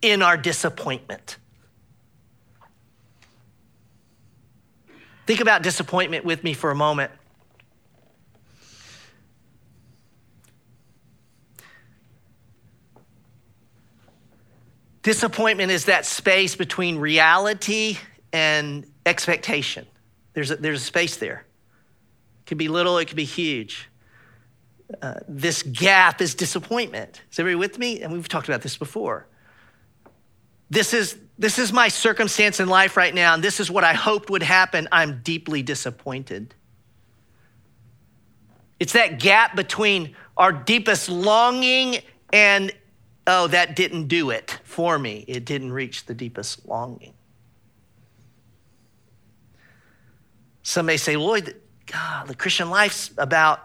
In 0.02 0.24
our 0.24 0.36
disappointment. 0.36 1.38
Think 5.26 5.40
about 5.40 5.64
disappointment 5.64 6.24
with 6.24 6.44
me 6.44 6.54
for 6.54 6.72
a 6.72 6.76
moment. 6.76 7.12
Disappointment 15.02 15.72
is 15.72 15.86
that 15.86 16.06
space 16.06 16.56
between 16.56 16.98
reality 16.98 17.98
and 18.34 18.92
expectation. 19.06 19.86
There's 20.34 20.50
a, 20.50 20.56
there's 20.56 20.82
a 20.82 20.86
space 20.86 21.18
there. 21.18 21.46
It 22.42 22.48
could 22.48 22.58
be 22.58 22.68
little, 22.68 22.98
it 22.98 23.06
could 23.06 23.16
be 23.16 23.24
huge. 23.24 23.88
Uh, 25.02 25.16
this 25.28 25.64
gap 25.64 26.22
is 26.22 26.36
disappointment. 26.36 27.22
Is 27.32 27.40
everybody 27.40 27.60
with 27.60 27.78
me? 27.80 28.02
And 28.02 28.14
we've 28.14 28.28
talked 28.28 28.48
about 28.48 28.62
this 28.62 28.78
before. 28.78 29.28
This 30.70 30.94
is, 30.94 31.18
this 31.38 31.60
is 31.60 31.74
my 31.74 31.90
circumstance 31.90 32.60
in 32.60 32.70
life 32.70 32.96
right 32.96 33.14
now, 33.14 33.34
and 33.34 33.44
this 33.44 33.60
is 33.60 33.70
what 33.70 33.84
I 33.84 33.94
hoped 33.94 34.30
would 34.30 34.44
happen. 34.44 34.88
I'm 34.92 35.22
deeply 35.22 35.62
disappointed. 35.64 36.54
It's 38.80 38.94
that 38.94 39.20
gap 39.20 39.56
between 39.56 40.16
our 40.38 40.52
deepest 40.52 41.10
longing 41.10 41.98
and, 42.32 42.72
oh, 43.28 43.48
that 43.48 43.76
didn't 43.76 44.08
do 44.08 44.30
it 44.30 44.60
for 44.64 44.98
me. 45.00 45.26
It 45.28 45.46
didn't 45.46 45.72
reach 45.72 46.06
the 46.06 46.14
deepest 46.14 46.68
longing. 46.68 47.14
Some 50.64 50.88
may 50.88 50.98
say, 50.98 51.16
Lloyd, 51.16 51.56
God, 51.86 52.28
the 52.28 52.36
Christian 52.36 52.70
life's 52.70 53.12
about, 53.18 53.60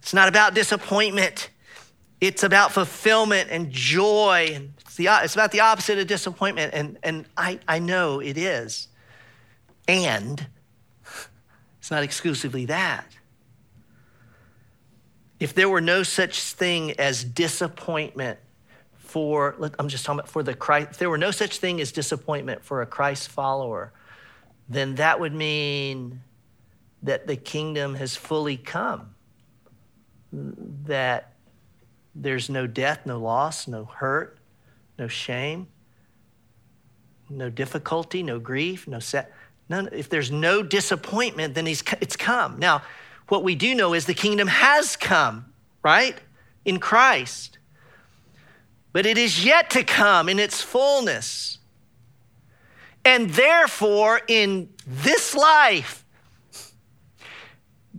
it's 0.00 0.14
not 0.14 0.28
about 0.28 0.54
disappointment. 0.54 1.50
It's 2.20 2.44
about 2.44 2.70
fulfillment 2.70 3.50
and 3.50 3.70
joy. 3.70 4.52
And 4.54 4.72
it's, 4.92 4.98
the, 4.98 5.08
it's 5.24 5.34
about 5.34 5.52
the 5.52 5.60
opposite 5.60 5.98
of 5.98 6.06
disappointment. 6.06 6.74
And, 6.74 6.98
and 7.02 7.24
I, 7.34 7.60
I 7.66 7.78
know 7.78 8.20
it 8.20 8.36
is. 8.36 8.88
And 9.88 10.46
it's 11.78 11.90
not 11.90 12.02
exclusively 12.02 12.66
that. 12.66 13.06
If 15.40 15.54
there 15.54 15.70
were 15.70 15.80
no 15.80 16.02
such 16.02 16.42
thing 16.42 16.92
as 17.00 17.24
disappointment 17.24 18.38
for, 18.98 19.56
I'm 19.78 19.88
just 19.88 20.04
talking 20.04 20.20
about 20.20 20.28
for 20.28 20.42
the 20.42 20.54
Christ, 20.54 20.90
if 20.90 20.98
there 20.98 21.08
were 21.08 21.18
no 21.18 21.30
such 21.30 21.56
thing 21.56 21.80
as 21.80 21.90
disappointment 21.90 22.62
for 22.62 22.82
a 22.82 22.86
Christ 22.86 23.28
follower, 23.28 23.94
then 24.68 24.96
that 24.96 25.18
would 25.18 25.34
mean 25.34 26.20
that 27.02 27.26
the 27.26 27.36
kingdom 27.36 27.94
has 27.94 28.14
fully 28.14 28.58
come, 28.58 29.14
that 30.32 31.32
there's 32.14 32.50
no 32.50 32.66
death, 32.66 33.06
no 33.06 33.18
loss, 33.18 33.66
no 33.66 33.86
hurt, 33.86 34.38
no 34.98 35.08
shame, 35.08 35.68
no 37.28 37.50
difficulty, 37.50 38.22
no 38.22 38.38
grief, 38.38 38.86
no 38.86 38.98
set. 38.98 39.32
None, 39.68 39.88
if 39.92 40.08
there's 40.08 40.30
no 40.30 40.62
disappointment, 40.62 41.54
then 41.54 41.66
he's, 41.66 41.82
it's 42.00 42.16
come. 42.16 42.58
Now, 42.58 42.82
what 43.28 43.42
we 43.42 43.54
do 43.54 43.74
know 43.74 43.94
is 43.94 44.06
the 44.06 44.14
kingdom 44.14 44.48
has 44.48 44.96
come, 44.96 45.52
right? 45.82 46.16
In 46.64 46.78
Christ. 46.78 47.58
But 48.92 49.06
it 49.06 49.16
is 49.16 49.44
yet 49.44 49.70
to 49.70 49.84
come 49.84 50.28
in 50.28 50.38
its 50.38 50.60
fullness. 50.60 51.58
And 53.04 53.30
therefore, 53.30 54.20
in 54.28 54.68
this 54.86 55.34
life, 55.34 56.04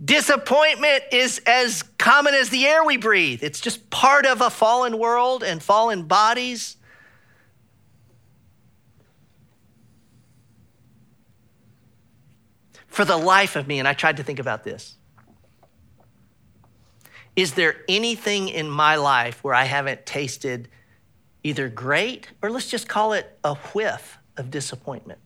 disappointment 0.02 1.04
is 1.12 1.40
as 1.46 1.82
common 1.98 2.34
as 2.34 2.50
the 2.50 2.66
air 2.66 2.84
we 2.84 2.96
breathe. 2.96 3.42
It's 3.42 3.60
just 3.60 3.90
part 3.90 4.26
of 4.26 4.40
a 4.40 4.50
fallen 4.50 4.98
world 4.98 5.42
and 5.42 5.62
fallen 5.62 6.04
bodies. 6.04 6.76
For 12.94 13.04
the 13.04 13.16
life 13.16 13.56
of 13.56 13.66
me, 13.66 13.78
and 13.78 13.86
I 13.86 13.92
tried 13.92 14.16
to 14.18 14.22
think 14.22 14.38
about 14.38 14.64
this. 14.64 14.96
Is 17.36 17.54
there 17.54 17.76
anything 17.88 18.48
in 18.48 18.70
my 18.70 18.96
life 18.96 19.42
where 19.42 19.54
I 19.54 19.64
haven't 19.64 20.06
tasted 20.06 20.68
either 21.44 21.68
great 21.68 22.28
or 22.42 22.50
let's 22.50 22.68
just 22.68 22.88
call 22.88 23.12
it 23.12 23.38
a 23.44 23.54
whiff 23.54 24.18
of 24.36 24.50
disappointment. 24.50 25.20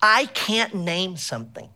I 0.00 0.26
can't 0.26 0.74
name 0.74 1.16
something. 1.16 1.68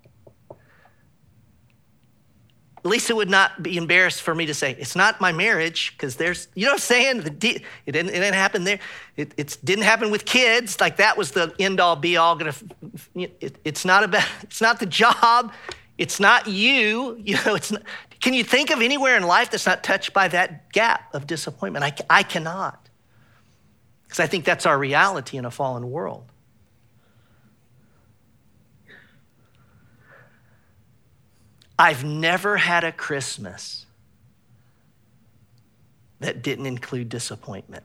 Lisa 2.85 3.15
would 3.15 3.31
not 3.31 3.63
be 3.63 3.77
embarrassed 3.77 4.23
for 4.23 4.35
me 4.35 4.47
to 4.47 4.55
say, 4.55 4.77
it's 4.79 4.97
not 4.97 5.21
my 5.21 5.31
marriage, 5.31 5.93
because 5.93 6.17
there's, 6.17 6.49
you 6.55 6.65
know 6.65 6.73
what 6.73 6.75
I'm 6.75 6.81
saying? 6.81 7.19
it, 7.19 7.39
didn't, 7.39 7.63
it 7.87 7.93
didn't 7.93 8.35
happen 8.35 8.65
there. 8.65 8.81
It, 9.17 9.33
it, 9.37 9.57
didn't 9.63 9.85
happen 9.85 10.11
with 10.11 10.25
kids. 10.25 10.81
Like 10.81 10.97
that 10.97 11.17
was 11.17 11.31
the 11.31 11.55
end 11.61 11.79
all 11.79 11.95
be 11.95 12.17
all. 12.17 12.35
Gonna, 12.35 12.55
it, 13.15 13.57
it's 13.65 13.85
not 13.85 14.03
about, 14.03 14.27
it's 14.43 14.61
not 14.61 14.81
the 14.81 14.87
job. 14.87 15.53
It's 15.99 16.19
not 16.19 16.49
you. 16.49 17.21
You 17.25 17.37
know, 17.45 17.55
it's 17.55 17.71
not, 17.71 17.83
can 18.21 18.35
you 18.35 18.43
think 18.43 18.71
of 18.71 18.81
anywhere 18.81 19.17
in 19.17 19.23
life 19.23 19.51
that's 19.51 19.67
not 19.67 19.85
touched 19.85 20.13
by 20.13 20.29
that 20.29 20.73
gap 20.73 21.15
of 21.15 21.27
disappointment? 21.27 21.85
I, 21.85 21.95
I 22.11 22.23
cannot. 22.23 22.89
Because 24.05 24.21
I 24.21 24.27
think 24.27 24.45
that's 24.45 24.67
our 24.67 24.79
reality 24.79 25.37
in 25.39 25.45
a 25.45 25.51
fallen 25.51 25.91
world. 25.91 26.32
I've 31.83 32.05
never 32.05 32.57
had 32.57 32.85
a 32.85 32.93
Christmas 32.93 33.87
that 36.21 36.41
didn't 36.41 36.67
include 36.67 37.09
disappointment. 37.09 37.83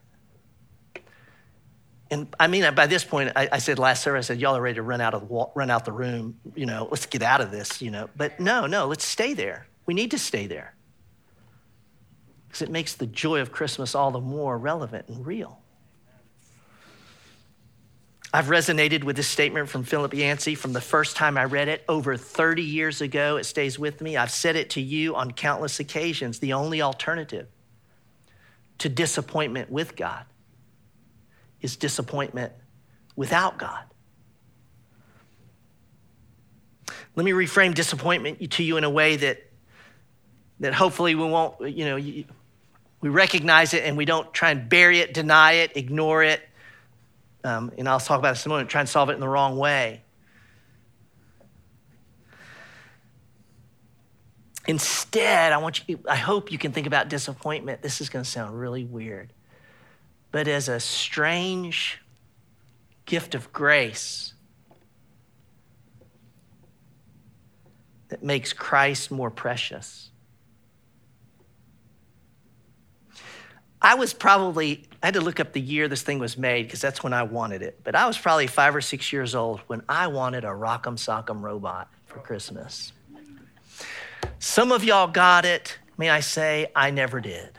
and 2.12 2.28
I 2.40 2.46
mean, 2.46 2.72
by 2.76 2.86
this 2.86 3.04
point, 3.04 3.32
I, 3.36 3.50
I, 3.52 3.58
said 3.58 3.80
last 3.80 4.04
service, 4.04 4.28
I 4.28 4.36
said, 4.36 4.40
y'all 4.40 4.56
are 4.56 4.62
ready 4.62 4.76
to 4.76 4.84
run 4.84 5.02
out 5.02 5.16
of 5.16 5.28
run 5.56 5.72
out 5.72 5.84
the 5.84 5.92
room. 5.92 6.40
You 6.54 6.68
know, 6.68 6.88
let's 6.92 7.08
get 7.08 7.24
out 7.24 7.42
of 7.42 7.50
this. 7.50 7.82
You 7.82 7.90
know, 7.90 8.08
but 8.16 8.40
no, 8.40 8.68
no, 8.68 8.86
let's 8.86 9.04
stay 9.04 9.34
there. 9.34 9.66
We 9.88 9.96
need 9.96 10.12
to 10.12 10.20
stay 10.20 10.46
there 10.46 10.76
because 12.48 12.62
it 12.62 12.70
makes 12.70 12.94
the 12.94 13.08
joy 13.08 13.42
of 13.42 13.52
Christmas 13.52 13.96
all 13.96 14.12
the 14.12 14.22
more 14.22 14.60
relevant 14.60 15.08
and 15.08 15.26
real. 15.26 15.58
I've 18.34 18.48
resonated 18.48 19.04
with 19.04 19.16
this 19.16 19.28
statement 19.28 19.70
from 19.70 19.84
Philip 19.84 20.13
Yancey 20.13 20.56
from 20.56 20.74
the 20.74 20.82
first 20.82 21.16
time 21.16 21.38
I 21.38 21.46
read 21.46 21.70
it 21.70 21.86
over 21.88 22.18
30 22.18 22.62
years 22.62 23.02
ago. 23.02 23.38
It 23.38 23.46
stays 23.46 23.80
with 23.80 24.02
me. 24.02 24.18
I've 24.18 24.32
said 24.32 24.58
it 24.58 24.72
to 24.72 24.82
you 24.82 25.16
on 25.16 25.32
countless 25.32 25.80
occasions. 25.80 26.40
The 26.40 26.54
only 26.54 26.82
alternative 26.82 27.48
to 28.80 28.90
disappointment 28.90 29.72
with 29.72 29.96
God 29.96 30.26
is 31.62 31.78
disappointment 31.78 32.52
without 33.16 33.58
God. 33.58 33.84
Let 37.16 37.24
me 37.24 37.32
reframe 37.32 37.74
disappointment 37.74 38.52
to 38.52 38.63
you 38.63 38.78
in 38.78 38.84
a 38.84 38.90
way 38.90 39.16
that, 39.16 39.42
that 40.60 40.74
hopefully 40.74 41.16
we 41.16 41.24
won't, 41.24 41.60
you 41.72 41.86
know, 41.86 41.96
we 41.96 43.10
recognize 43.10 43.74
it 43.74 43.84
and 43.86 43.98
we 43.98 44.06
don't 44.06 44.32
try 44.34 44.52
and 44.52 44.70
bury 44.70 45.00
it, 45.00 45.13
deny 45.13 45.54
it, 45.54 45.72
ignore 45.76 46.24
it. 46.24 46.42
Um, 47.48 47.72
and 47.78 47.88
I'll 47.88 48.00
talk 48.00 48.20
about 48.20 48.34
this 48.34 48.46
in 48.46 48.50
a 48.50 48.54
moment, 48.54 48.70
try 48.70 48.82
and 48.82 48.90
solve 48.90 49.10
it 49.10 49.14
in 49.14 49.20
the 49.20 49.28
wrong 49.28 49.58
way. 49.58 50.02
Instead, 54.68 55.54
I 55.54 55.58
want 55.58 55.88
you, 55.88 56.00
I 56.10 56.18
hope 56.18 56.52
you 56.52 56.58
can 56.58 56.74
think 56.74 56.88
about 56.88 57.08
disappointment. 57.08 57.82
This 57.82 58.02
is 58.02 58.10
going 58.10 58.26
to 58.26 58.30
sound 58.30 58.60
really 58.60 58.84
weird 58.84 59.32
but 60.32 60.48
as 60.48 60.70
a 60.70 60.80
strange 60.80 62.00
gift 63.06 63.36
of 63.36 63.52
grace 63.54 64.34
that 68.10 68.24
makes 68.24 68.54
Christ 68.54 69.12
more 69.12 69.32
precious. 69.32 70.12
I 73.82 73.96
was 73.96 74.14
probably, 74.14 74.87
I 75.02 75.08
had 75.08 75.14
to 75.14 75.22
look 75.22 75.40
up 75.40 75.54
the 75.54 75.62
year 75.62 75.88
this 75.88 76.02
thing 76.02 76.20
was 76.20 76.38
made 76.38 76.64
because 76.64 76.82
that's 76.82 77.04
when 77.04 77.14
I 77.14 77.24
wanted 77.24 77.62
it. 77.62 77.80
But 77.84 77.96
I 77.96 78.08
was 78.08 78.18
probably 78.18 78.48
five 78.48 78.76
or 78.76 78.82
six 78.82 79.14
years 79.14 79.36
old 79.36 79.60
when 79.68 79.84
I 79.88 80.08
wanted 80.08 80.44
a 80.44 80.48
Rock'em 80.48 80.98
Sock'em 80.98 81.42
robot 81.42 81.90
for 82.06 82.20
Christmas. 82.20 82.94
Some 84.40 84.72
of 84.72 84.84
y'all 84.84 85.08
got 85.08 85.46
it. 85.46 85.78
May 85.98 86.10
I 86.10 86.22
say, 86.22 86.72
I 86.76 86.92
never 86.92 87.22
did. 87.22 87.52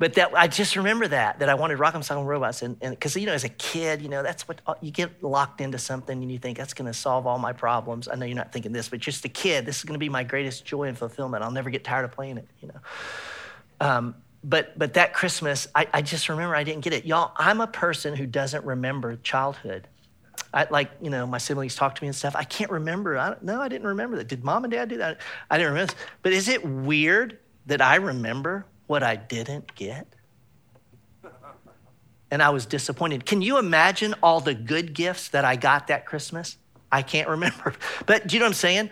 But 0.00 0.14
that 0.14 0.32
I 0.34 0.48
just 0.48 0.76
remember 0.76 1.06
that 1.08 1.40
that 1.40 1.50
I 1.50 1.54
wanted 1.54 1.78
Rock'em 1.78 2.00
Sock'em 2.00 2.24
Robots, 2.24 2.62
and 2.62 2.80
because 2.80 3.14
you 3.16 3.26
know, 3.26 3.34
as 3.34 3.44
a 3.44 3.50
kid, 3.50 4.00
you 4.00 4.08
know, 4.08 4.22
that's 4.22 4.48
what 4.48 4.62
uh, 4.66 4.74
you 4.80 4.90
get 4.90 5.22
locked 5.22 5.60
into 5.60 5.76
something, 5.76 6.22
and 6.22 6.32
you 6.32 6.38
think 6.38 6.56
that's 6.56 6.72
going 6.72 6.86
to 6.86 6.94
solve 6.94 7.26
all 7.26 7.38
my 7.38 7.52
problems. 7.52 8.08
I 8.08 8.14
know 8.14 8.24
you're 8.24 8.34
not 8.34 8.50
thinking 8.50 8.72
this, 8.72 8.88
but 8.88 8.98
just 8.98 9.26
a 9.26 9.28
kid, 9.28 9.66
this 9.66 9.76
is 9.76 9.84
going 9.84 9.92
to 9.92 9.98
be 9.98 10.08
my 10.08 10.24
greatest 10.24 10.64
joy 10.64 10.84
and 10.84 10.96
fulfillment. 10.96 11.44
I'll 11.44 11.50
never 11.50 11.68
get 11.68 11.84
tired 11.84 12.06
of 12.06 12.12
playing 12.12 12.38
it, 12.38 12.48
you 12.62 12.68
know. 12.68 12.80
Um, 13.78 14.14
but 14.42 14.78
but 14.78 14.94
that 14.94 15.12
Christmas, 15.12 15.68
I, 15.74 15.86
I 15.92 16.02
just 16.02 16.28
remember 16.28 16.56
I 16.56 16.64
didn't 16.64 16.82
get 16.82 16.92
it, 16.92 17.04
y'all. 17.04 17.32
I'm 17.36 17.60
a 17.60 17.66
person 17.66 18.16
who 18.16 18.26
doesn't 18.26 18.64
remember 18.64 19.16
childhood. 19.16 19.86
I, 20.52 20.66
like, 20.70 20.90
you 21.00 21.10
know, 21.10 21.26
my 21.26 21.38
siblings 21.38 21.76
talk 21.76 21.94
to 21.94 22.02
me 22.02 22.08
and 22.08 22.16
stuff. 22.16 22.34
I 22.34 22.44
can't 22.44 22.70
remember. 22.70 23.16
I, 23.16 23.36
no, 23.40 23.60
I 23.60 23.68
didn't 23.68 23.86
remember 23.86 24.16
that. 24.16 24.28
Did 24.28 24.42
mom 24.42 24.64
and 24.64 24.72
dad 24.72 24.88
do 24.88 24.98
that? 24.98 25.20
I 25.50 25.58
didn't 25.58 25.72
remember. 25.72 25.94
But 26.22 26.32
is 26.32 26.48
it 26.48 26.64
weird 26.64 27.38
that 27.66 27.80
I 27.80 27.96
remember 27.96 28.66
what 28.86 29.02
I 29.02 29.16
didn't 29.16 29.74
get? 29.74 30.06
And 32.32 32.42
I 32.42 32.50
was 32.50 32.66
disappointed. 32.66 33.26
Can 33.26 33.42
you 33.42 33.58
imagine 33.58 34.14
all 34.22 34.40
the 34.40 34.54
good 34.54 34.94
gifts 34.94 35.28
that 35.28 35.44
I 35.44 35.56
got 35.56 35.88
that 35.88 36.06
Christmas? 36.06 36.56
I 36.90 37.02
can't 37.02 37.28
remember. 37.28 37.74
But 38.06 38.26
do 38.26 38.34
you 38.34 38.40
know 38.40 38.46
what 38.46 38.50
I'm 38.50 38.54
saying? 38.54 38.90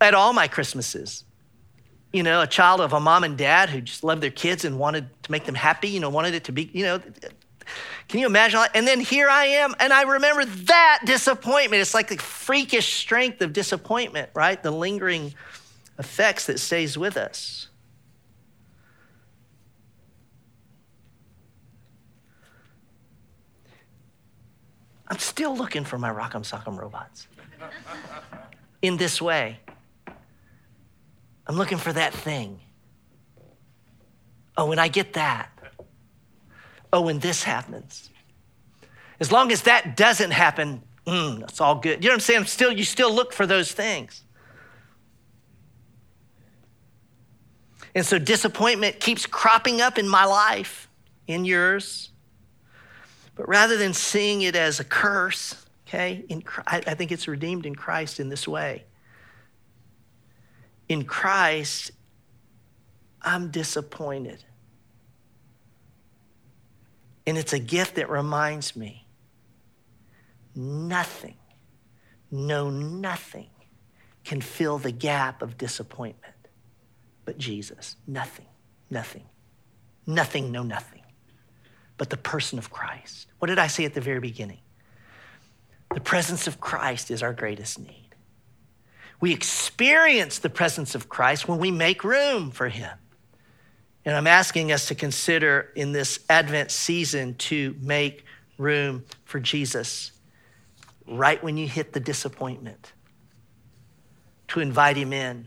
At 0.00 0.14
all 0.14 0.32
my 0.32 0.48
Christmases, 0.48 1.24
you 2.12 2.22
know, 2.22 2.42
a 2.42 2.46
child 2.46 2.80
of 2.80 2.92
a 2.92 3.00
mom 3.00 3.24
and 3.24 3.38
dad 3.38 3.70
who 3.70 3.80
just 3.80 4.04
loved 4.04 4.22
their 4.22 4.30
kids 4.30 4.64
and 4.64 4.78
wanted 4.78 5.08
to 5.22 5.30
make 5.30 5.44
them 5.44 5.54
happy, 5.54 5.88
you 5.88 6.00
know, 6.00 6.10
wanted 6.10 6.34
it 6.34 6.44
to 6.44 6.52
be, 6.52 6.70
you 6.72 6.84
know, 6.84 7.00
can 8.08 8.20
you 8.20 8.26
imagine? 8.26 8.60
And 8.74 8.86
then 8.86 9.00
here 9.00 9.28
I 9.28 9.46
am, 9.46 9.74
and 9.80 9.92
I 9.92 10.02
remember 10.02 10.44
that 10.44 11.00
disappointment. 11.06 11.80
It's 11.80 11.94
like 11.94 12.08
the 12.08 12.18
freakish 12.18 12.94
strength 12.94 13.40
of 13.40 13.52
disappointment, 13.52 14.30
right? 14.34 14.62
The 14.62 14.70
lingering 14.70 15.34
effects 15.98 16.46
that 16.46 16.60
stays 16.60 16.98
with 16.98 17.16
us. 17.16 17.68
I'm 25.08 25.18
still 25.18 25.56
looking 25.56 25.84
for 25.84 25.98
my 25.98 26.10
Rock'em 26.10 26.42
Sock'em 26.42 26.78
robots. 26.78 27.28
In 28.82 28.96
this 28.96 29.22
way, 29.22 29.60
I'm 31.46 31.56
looking 31.56 31.78
for 31.78 31.92
that 31.92 32.12
thing. 32.14 32.60
Oh, 34.56 34.66
when 34.66 34.78
I 34.78 34.88
get 34.88 35.14
that. 35.14 35.50
Oh, 36.92 37.02
when 37.02 37.18
this 37.18 37.42
happens. 37.42 38.10
As 39.18 39.32
long 39.32 39.50
as 39.50 39.62
that 39.62 39.96
doesn't 39.96 40.30
happen, 40.30 40.82
mm, 41.06 41.42
it's 41.42 41.60
all 41.60 41.76
good. 41.76 42.02
You 42.02 42.10
know 42.10 42.14
what 42.14 42.16
I'm 42.16 42.20
saying? 42.20 42.44
Still, 42.44 42.72
you 42.72 42.84
still 42.84 43.12
look 43.12 43.32
for 43.32 43.46
those 43.46 43.72
things. 43.72 44.22
And 47.94 48.04
so 48.04 48.18
disappointment 48.18 49.00
keeps 49.00 49.26
cropping 49.26 49.80
up 49.80 49.98
in 49.98 50.08
my 50.08 50.24
life, 50.24 50.88
in 51.26 51.44
yours. 51.44 52.10
But 53.34 53.48
rather 53.48 53.76
than 53.76 53.94
seeing 53.94 54.42
it 54.42 54.56
as 54.56 54.80
a 54.80 54.84
curse, 54.84 55.66
okay, 55.86 56.24
in, 56.28 56.42
I, 56.66 56.82
I 56.86 56.94
think 56.94 57.12
it's 57.12 57.28
redeemed 57.28 57.66
in 57.66 57.74
Christ 57.74 58.20
in 58.20 58.28
this 58.28 58.46
way. 58.48 58.84
In 60.92 61.04
Christ, 61.04 61.90
I'm 63.22 63.50
disappointed. 63.50 64.44
And 67.26 67.38
it's 67.38 67.54
a 67.54 67.58
gift 67.58 67.94
that 67.94 68.10
reminds 68.10 68.76
me 68.76 69.06
nothing, 70.54 71.38
no, 72.30 72.68
nothing 72.68 73.48
can 74.22 74.42
fill 74.42 74.76
the 74.76 74.92
gap 74.92 75.40
of 75.40 75.56
disappointment 75.56 76.34
but 77.24 77.38
Jesus. 77.38 77.96
Nothing, 78.06 78.48
nothing, 78.90 79.24
nothing, 80.06 80.52
no, 80.52 80.62
nothing 80.62 81.04
but 81.96 82.10
the 82.10 82.18
person 82.18 82.58
of 82.58 82.68
Christ. 82.68 83.28
What 83.38 83.48
did 83.48 83.58
I 83.58 83.68
say 83.68 83.86
at 83.86 83.94
the 83.94 84.02
very 84.02 84.20
beginning? 84.20 84.60
The 85.94 86.00
presence 86.00 86.46
of 86.46 86.60
Christ 86.60 87.10
is 87.10 87.22
our 87.22 87.32
greatest 87.32 87.78
need. 87.78 88.01
We 89.22 89.32
experience 89.32 90.40
the 90.40 90.50
presence 90.50 90.96
of 90.96 91.08
Christ 91.08 91.46
when 91.46 91.60
we 91.60 91.70
make 91.70 92.02
room 92.02 92.50
for 92.50 92.68
him. 92.68 92.90
And 94.04 94.16
I'm 94.16 94.26
asking 94.26 94.72
us 94.72 94.88
to 94.88 94.96
consider 94.96 95.70
in 95.76 95.92
this 95.92 96.18
Advent 96.28 96.72
season 96.72 97.36
to 97.36 97.76
make 97.80 98.24
room 98.58 99.04
for 99.24 99.38
Jesus 99.38 100.10
right 101.06 101.40
when 101.40 101.56
you 101.56 101.68
hit 101.68 101.92
the 101.92 102.00
disappointment, 102.00 102.94
to 104.48 104.58
invite 104.58 104.96
him 104.96 105.12
in. 105.12 105.46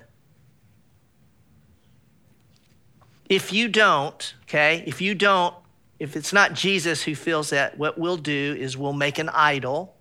If 3.27 3.51
you 3.51 3.67
don't, 3.67 4.35
okay, 4.43 4.85
if 4.88 5.01
you 5.01 5.15
don't 5.15 5.53
if 5.99 6.15
it's 6.15 6.31
not 6.31 6.53
Jesus 6.53 7.03
who 7.03 7.13
feels 7.13 7.49
that, 7.49 7.77
what 7.77 7.97
we'll 7.97 8.15
do 8.15 8.55
is 8.57 8.77
we'll 8.77 8.93
make 8.93 9.17
an 9.17 9.29
idol. 9.29 9.95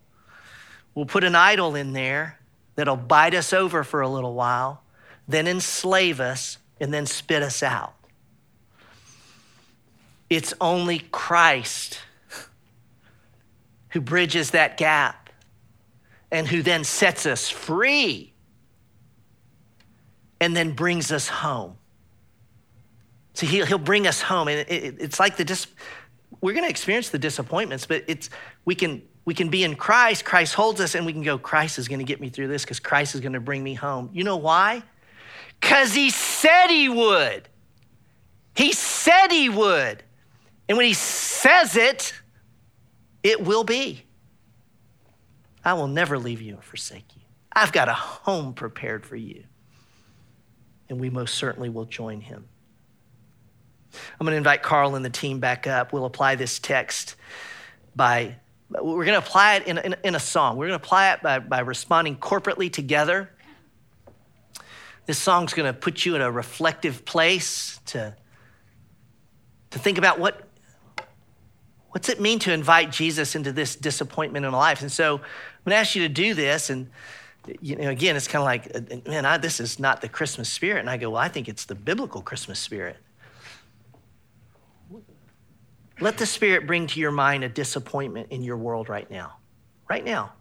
We'll 0.94 1.06
put 1.06 1.24
an 1.24 1.34
idol 1.34 1.74
in 1.74 1.92
there 1.92 2.38
that'll 2.74 2.96
bite 2.96 3.34
us 3.34 3.52
over 3.52 3.84
for 3.84 4.00
a 4.00 4.08
little 4.08 4.34
while, 4.34 4.82
then 5.28 5.46
enslave 5.46 6.20
us, 6.20 6.58
and 6.80 6.92
then 6.92 7.06
spit 7.06 7.42
us 7.42 7.62
out. 7.62 7.94
It's 10.29 10.52
only 10.60 11.00
Christ 11.12 12.00
who 13.90 14.00
bridges 14.00 14.50
that 14.50 14.77
gap 14.77 15.31
and 16.33 16.48
who 16.48 16.62
then 16.62 16.83
sets 16.83 17.27
us 17.27 17.48
free 17.48 18.33
and 20.40 20.56
then 20.56 20.72
brings 20.72 21.12
us 21.12 21.29
home. 21.29 21.77
See, 23.35 23.46
he'll, 23.46 23.66
he'll 23.66 23.79
bring 23.79 24.06
us 24.06 24.20
home. 24.20 24.48
And 24.48 24.60
it, 24.60 24.70
it, 24.70 24.96
it's 24.98 25.20
like 25.20 25.37
the 25.37 25.44
dis- 25.44 25.68
we're 26.40 26.52
going 26.52 26.64
to 26.64 26.70
experience 26.70 27.10
the 27.10 27.18
disappointments, 27.18 27.87
but 27.87 28.04
it's 28.08 28.31
we 28.64 28.75
can 28.75 29.02
we 29.25 29.35
can 29.35 29.48
be 29.48 29.64
in 29.64 29.75
Christ. 29.75 30.25
Christ 30.25 30.54
holds 30.54 30.81
us, 30.81 30.94
and 30.94 31.06
we 31.06 31.12
can 31.12 31.22
go. 31.22 31.38
Christ 31.38 31.79
is 31.79 31.88
to 32.00 32.04
get 32.04 32.20
me 32.20 32.29
through 32.29 32.48
this 32.48 32.64
because 32.64 32.81
Christ 32.81 33.14
is 33.14 33.20
to 33.33 33.40
bring 33.40 33.62
me 33.62 33.75
home. 33.75 34.10
You 34.12 34.25
know 34.25 34.37
why? 34.37 34.83
Because 35.60 35.94
He 35.94 36.10
said 36.10 36.68
He 36.68 36.88
would. 36.88 37.48
He 38.54 38.72
said 38.72 39.29
He 39.31 39.48
would, 39.48 40.02
and 40.68 40.79
when 40.79 40.87
He 40.87 40.94
says 40.94 41.77
it, 41.77 42.12
it 43.22 43.42
will 43.42 43.64
be. 43.64 44.04
I 45.64 45.72
will 45.72 45.88
never 45.88 46.18
leave 46.18 46.42
you 46.42 46.56
or 46.56 46.62
forsake 46.62 47.16
you. 47.16 47.22
I've 47.50 47.72
got 47.72 47.88
a 47.88 47.94
home 47.94 48.52
prepared 48.52 49.06
for 49.06 49.16
you, 49.16 49.44
and 50.88 51.00
we 51.00 51.08
most 51.08 51.35
certainly 51.35 51.70
will 51.70 51.87
join 51.87 52.20
Him. 52.20 52.44
I'm 54.18 54.25
going 54.25 54.33
to 54.33 54.38
invite 54.38 54.62
Carl 54.62 54.94
and 54.96 55.04
the 55.04 55.10
team 55.10 55.40
back 55.40 55.66
up. 55.66 55.92
We'll 55.92 56.04
apply 56.04 56.35
this 56.35 56.58
text 56.58 57.14
by, 57.94 58.37
we're 58.83 59.04
going 59.04 59.20
to 59.20 59.27
apply 59.27 59.56
it 59.56 59.66
in, 59.66 59.79
in, 59.79 59.96
in 60.02 60.14
a 60.14 60.20
song. 60.20 60.56
We're 60.56 60.68
going 60.68 60.79
to 60.79 60.85
apply 60.85 61.12
it 61.12 61.22
by, 61.22 61.38
by 61.38 61.60
responding 61.60 62.16
corporately 62.16 62.72
together. 62.72 63.31
This 65.06 65.18
song's 65.18 65.52
going 65.54 65.72
to 65.72 65.79
put 65.79 66.04
you 66.04 66.14
in 66.16 66.22
a 66.22 66.31
reflective 66.31 67.04
place 67.04 67.79
to, 67.87 68.16
to 69.70 69.79
think 69.79 69.98
about 69.98 70.18
what, 70.18 70.48
what's 71.90 72.08
it 72.08 72.20
mean 72.20 72.38
to 72.40 72.52
invite 72.52 72.90
Jesus 72.90 73.35
into 73.35 73.52
this 73.52 73.77
disappointment 73.77 74.46
in 74.46 74.52
life. 74.52 74.81
And 74.81 74.90
so 74.90 75.16
I'm 75.16 75.20
going 75.64 75.70
to 75.70 75.77
ask 75.77 75.94
you 75.94 76.02
to 76.02 76.08
do 76.08 76.35
this. 76.35 76.70
And 76.70 76.90
you 77.60 77.77
know, 77.77 77.90
again, 77.90 78.16
it's 78.16 78.29
kind 78.29 78.40
of 78.40 78.46
like, 78.46 78.75
uh, 78.75 79.10
man, 79.10 79.27
I, 79.27 79.37
this 79.37 79.60
is 79.60 79.79
not 79.79 80.00
the 80.00 80.08
Christmas 80.08 80.48
spirit. 80.48 80.81
And 80.81 80.88
I 80.88 80.96
go, 80.96 81.10
well, 81.10 81.20
I 81.20 81.29
think 81.29 81.48
it's 81.48 81.66
the 81.66 81.75
biblical 81.75 82.22
Christmas 82.22 82.58
spirit. 82.58 82.96
Let 86.00 86.18
the 86.18 86.26
Spirit 86.26 86.66
bring 86.66 86.86
to 86.88 87.00
your 87.00 87.12
mind 87.12 87.44
a 87.44 87.48
disappointment 87.48 88.28
in 88.30 88.42
your 88.42 88.56
world 88.56 88.88
right 88.88 89.10
now. 89.10 89.34
Right 89.88 90.04
now. 90.04 90.32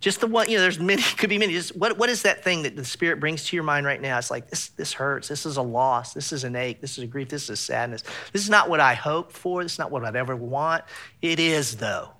Just 0.00 0.20
the 0.20 0.28
one, 0.28 0.48
you 0.48 0.56
know, 0.56 0.62
there's 0.62 0.78
many, 0.78 1.02
could 1.18 1.28
be 1.28 1.38
many. 1.38 1.52
Just 1.52 1.76
what, 1.76 1.98
what 1.98 2.08
is 2.08 2.22
that 2.22 2.44
thing 2.44 2.62
that 2.62 2.76
the 2.76 2.84
Spirit 2.84 3.18
brings 3.18 3.44
to 3.46 3.56
your 3.56 3.64
mind 3.64 3.84
right 3.84 4.00
now? 4.00 4.16
It's 4.18 4.30
like, 4.30 4.48
this, 4.48 4.68
this 4.70 4.92
hurts. 4.92 5.28
This 5.28 5.44
is 5.44 5.56
a 5.56 5.62
loss. 5.62 6.14
This 6.14 6.32
is 6.32 6.44
an 6.44 6.54
ache. 6.54 6.80
This 6.80 6.98
is 6.98 7.04
a 7.04 7.06
grief. 7.06 7.28
This 7.28 7.50
is 7.50 7.58
sadness. 7.58 8.04
This 8.32 8.42
is 8.42 8.50
not 8.50 8.70
what 8.70 8.80
I 8.80 8.94
hoped 8.94 9.32
for. 9.32 9.62
This 9.62 9.72
is 9.72 9.78
not 9.78 9.90
what 9.90 10.04
I'd 10.04 10.16
ever 10.16 10.36
want. 10.36 10.84
It 11.20 11.40
is, 11.40 11.76
though. 11.76 12.10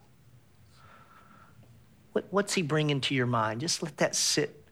What, 2.13 2.27
what's 2.31 2.55
He 2.55 2.63
bringing 2.63 3.01
to 3.03 3.15
your 3.15 3.27
mind? 3.27 3.61
Just 3.61 3.83
let 3.83 3.97
that 3.99 4.17
sit, 4.17 4.65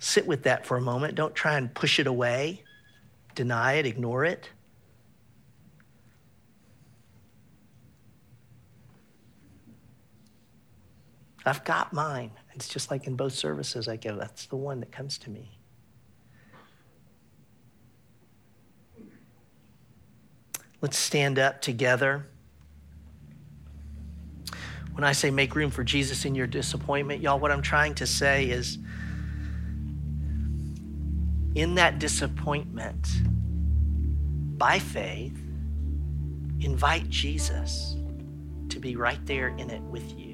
sit 0.00 0.26
with 0.26 0.42
that 0.42 0.66
for 0.66 0.76
a 0.76 0.80
moment. 0.80 1.14
Don't 1.14 1.34
try 1.34 1.56
and 1.56 1.72
push 1.72 2.00
it 2.00 2.08
away, 2.08 2.64
deny 3.36 3.74
it, 3.74 3.86
ignore 3.86 4.24
it. 4.24 4.50
I've 11.44 11.64
got 11.64 11.92
mine. 11.92 12.30
It's 12.54 12.68
just 12.68 12.90
like 12.90 13.06
in 13.06 13.16
both 13.16 13.32
services, 13.32 13.88
I 13.88 13.96
go, 13.96 14.16
that's 14.16 14.46
the 14.46 14.56
one 14.56 14.80
that 14.80 14.92
comes 14.92 15.18
to 15.18 15.30
me. 15.30 15.58
Let's 20.80 20.96
stand 20.96 21.38
up 21.38 21.60
together. 21.60 22.26
When 24.92 25.04
I 25.04 25.12
say 25.12 25.30
make 25.30 25.54
room 25.54 25.70
for 25.70 25.82
Jesus 25.82 26.24
in 26.24 26.34
your 26.34 26.46
disappointment, 26.46 27.22
y'all, 27.22 27.38
what 27.38 27.50
I'm 27.50 27.62
trying 27.62 27.94
to 27.96 28.06
say 28.06 28.46
is 28.46 28.78
in 31.54 31.76
that 31.76 31.98
disappointment, 31.98 33.08
by 34.58 34.78
faith, 34.78 35.38
invite 36.60 37.08
Jesus 37.08 37.96
to 38.68 38.78
be 38.78 38.96
right 38.96 39.24
there 39.26 39.48
in 39.48 39.70
it 39.70 39.82
with 39.82 40.18
you 40.18 40.31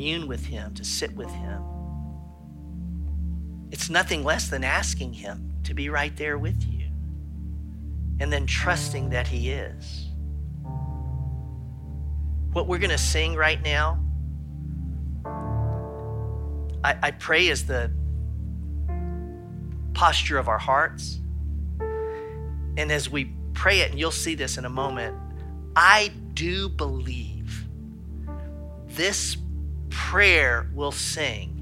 commune 0.00 0.26
with 0.26 0.46
Him, 0.46 0.72
to 0.72 0.82
sit 0.82 1.14
with 1.14 1.30
Him. 1.30 1.62
It's 3.70 3.90
nothing 3.90 4.24
less 4.24 4.48
than 4.48 4.64
asking 4.64 5.12
Him 5.12 5.52
to 5.64 5.74
be 5.74 5.90
right 5.90 6.16
there 6.16 6.38
with 6.38 6.64
you 6.64 6.86
and 8.18 8.32
then 8.32 8.46
trusting 8.46 9.10
that 9.10 9.28
He 9.28 9.50
is. 9.50 10.08
What 12.52 12.66
we're 12.66 12.78
going 12.78 12.90
to 12.90 12.98
sing 12.98 13.34
right 13.34 13.62
now, 13.62 14.02
I, 16.82 16.96
I 17.02 17.10
pray 17.10 17.48
is 17.48 17.66
the 17.66 17.92
posture 19.92 20.38
of 20.38 20.48
our 20.48 20.58
hearts. 20.58 21.20
And 22.78 22.90
as 22.90 23.10
we 23.10 23.34
pray 23.52 23.80
it, 23.80 23.90
and 23.90 24.00
you'll 24.00 24.10
see 24.12 24.34
this 24.34 24.56
in 24.56 24.64
a 24.64 24.70
moment, 24.70 25.14
I 25.76 26.10
do 26.32 26.70
believe 26.70 27.66
this 28.86 29.36
prayer 29.90 30.70
we'll 30.74 30.92
sing 30.92 31.56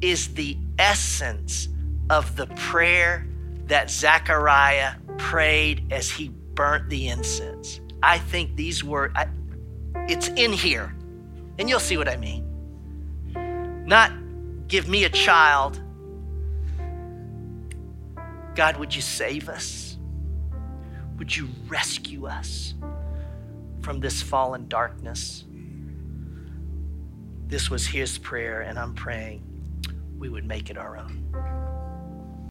is 0.00 0.34
the 0.34 0.58
essence 0.78 1.68
of 2.10 2.36
the 2.36 2.46
prayer 2.48 3.26
that 3.66 3.90
Zechariah 3.90 4.94
prayed 5.16 5.92
as 5.92 6.10
he 6.10 6.28
burnt 6.28 6.90
the 6.90 7.08
incense. 7.08 7.80
I 8.02 8.18
think 8.18 8.56
these 8.56 8.82
words, 8.84 9.14
it's 10.08 10.28
in 10.28 10.52
here, 10.52 10.94
and 11.58 11.68
you'll 11.68 11.80
see 11.80 11.96
what 11.96 12.08
I 12.08 12.16
mean. 12.16 12.44
Not 13.86 14.12
give 14.68 14.88
me 14.88 15.04
a 15.04 15.08
child. 15.08 15.80
God, 18.54 18.76
would 18.76 18.94
you 18.94 19.00
save 19.00 19.48
us? 19.48 19.96
Would 21.18 21.34
you 21.36 21.48
rescue 21.68 22.26
us 22.26 22.74
from 23.80 24.00
this 24.00 24.20
fallen 24.20 24.68
darkness? 24.68 25.44
This 27.52 27.68
was 27.68 27.86
his 27.86 28.16
prayer, 28.16 28.62
and 28.62 28.78
I'm 28.78 28.94
praying 28.94 29.42
we 30.18 30.30
would 30.30 30.46
make 30.46 30.70
it 30.70 30.78
our 30.78 30.96
own. 30.96 31.22